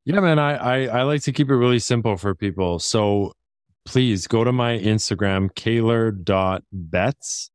[0.05, 2.78] Yeah, man, I, I, I like to keep it really simple for people.
[2.78, 3.32] So
[3.86, 7.51] please go to my Instagram, kaylor.betts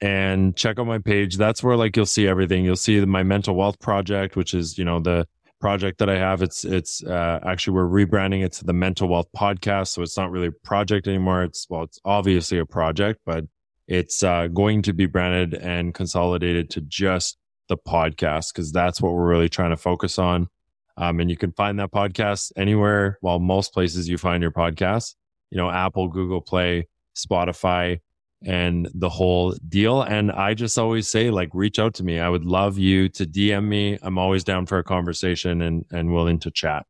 [0.00, 1.36] and check out my page.
[1.36, 2.64] That's where like you'll see everything.
[2.64, 5.26] You'll see my mental wealth project, which is, you know, the
[5.60, 6.42] project that I have.
[6.42, 9.88] It's, it's, uh, actually we're rebranding it to the mental wealth podcast.
[9.88, 11.44] So it's not really a project anymore.
[11.44, 13.44] It's, well, it's obviously a project, but
[13.90, 17.36] it's, uh, going to be branded and consolidated to just
[17.68, 20.48] the podcast because that's what we're really trying to focus on.
[20.96, 23.18] Um, and you can find that podcast anywhere.
[23.20, 25.14] Well, most places you find your podcast,
[25.50, 28.00] you know, Apple, Google Play, Spotify,
[28.44, 30.02] and the whole deal.
[30.02, 32.20] And I just always say, like, reach out to me.
[32.20, 33.98] I would love you to DM me.
[34.02, 36.86] I'm always down for a conversation and, and willing to chat.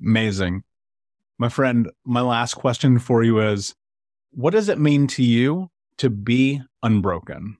[0.00, 0.64] Amazing.
[1.38, 3.74] My friend, my last question for you is
[4.32, 7.58] what does it mean to you to be unbroken?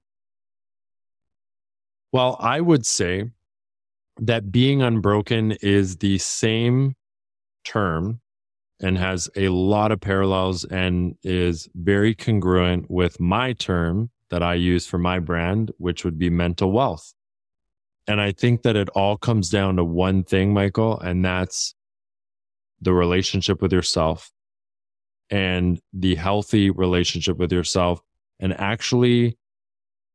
[2.13, 3.31] Well, I would say
[4.19, 6.95] that being unbroken is the same
[7.65, 8.21] term
[8.81, 14.55] and has a lot of parallels and is very congruent with my term that I
[14.55, 17.13] use for my brand, which would be mental wealth.
[18.07, 21.75] And I think that it all comes down to one thing, Michael, and that's
[22.81, 24.31] the relationship with yourself
[25.31, 28.01] and the healthy relationship with yourself
[28.41, 29.37] and actually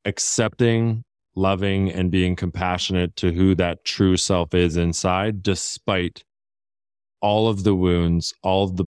[0.05, 1.03] accepting,
[1.35, 6.23] loving, and being compassionate to who that true self is inside, despite
[7.21, 8.85] all of the wounds, all of the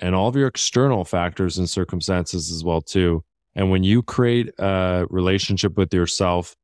[0.00, 3.24] and all of your external factors and circumstances as well too.
[3.56, 6.54] And when you create a relationship with yourself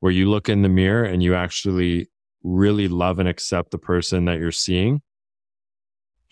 [0.00, 2.08] where you look in the mirror and you actually
[2.42, 5.02] really love and accept the person that you're seeing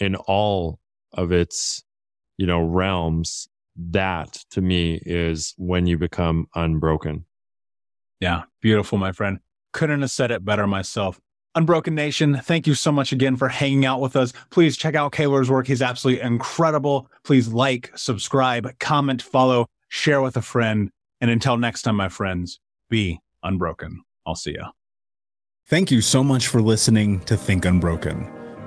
[0.00, 0.80] in all
[1.12, 1.84] of its,
[2.38, 3.48] you know, realms,
[3.78, 7.24] that to me is when you become unbroken.
[8.20, 9.38] Yeah, beautiful, my friend.
[9.72, 11.20] Couldn't have said it better myself.
[11.54, 14.32] Unbroken Nation, thank you so much again for hanging out with us.
[14.50, 15.66] Please check out Kaylor's work.
[15.66, 17.10] He's absolutely incredible.
[17.24, 20.90] Please like, subscribe, comment, follow, share with a friend.
[21.20, 22.60] And until next time, my friends,
[22.90, 24.02] be unbroken.
[24.26, 24.66] I'll see you.
[25.66, 28.37] Thank you so much for listening to Think Unbroken.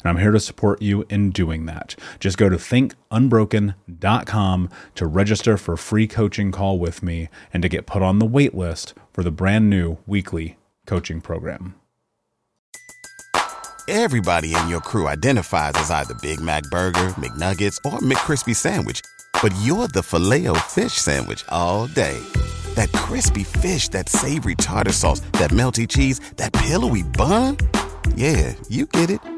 [0.00, 1.96] And I'm here to support you in doing that.
[2.20, 7.68] Just go to thinkunbroken.com to register for a free coaching call with me and to
[7.68, 11.74] get put on the wait list for the brand new weekly coaching program.
[13.88, 19.00] Everybody in your crew identifies as either Big Mac Burger, McNuggets, or McCrispy Sandwich,
[19.42, 22.22] but you're the filet fish Sandwich all day.
[22.74, 27.56] That crispy fish, that savory tartar sauce, that melty cheese, that pillowy bun.
[28.14, 29.37] Yeah, you get it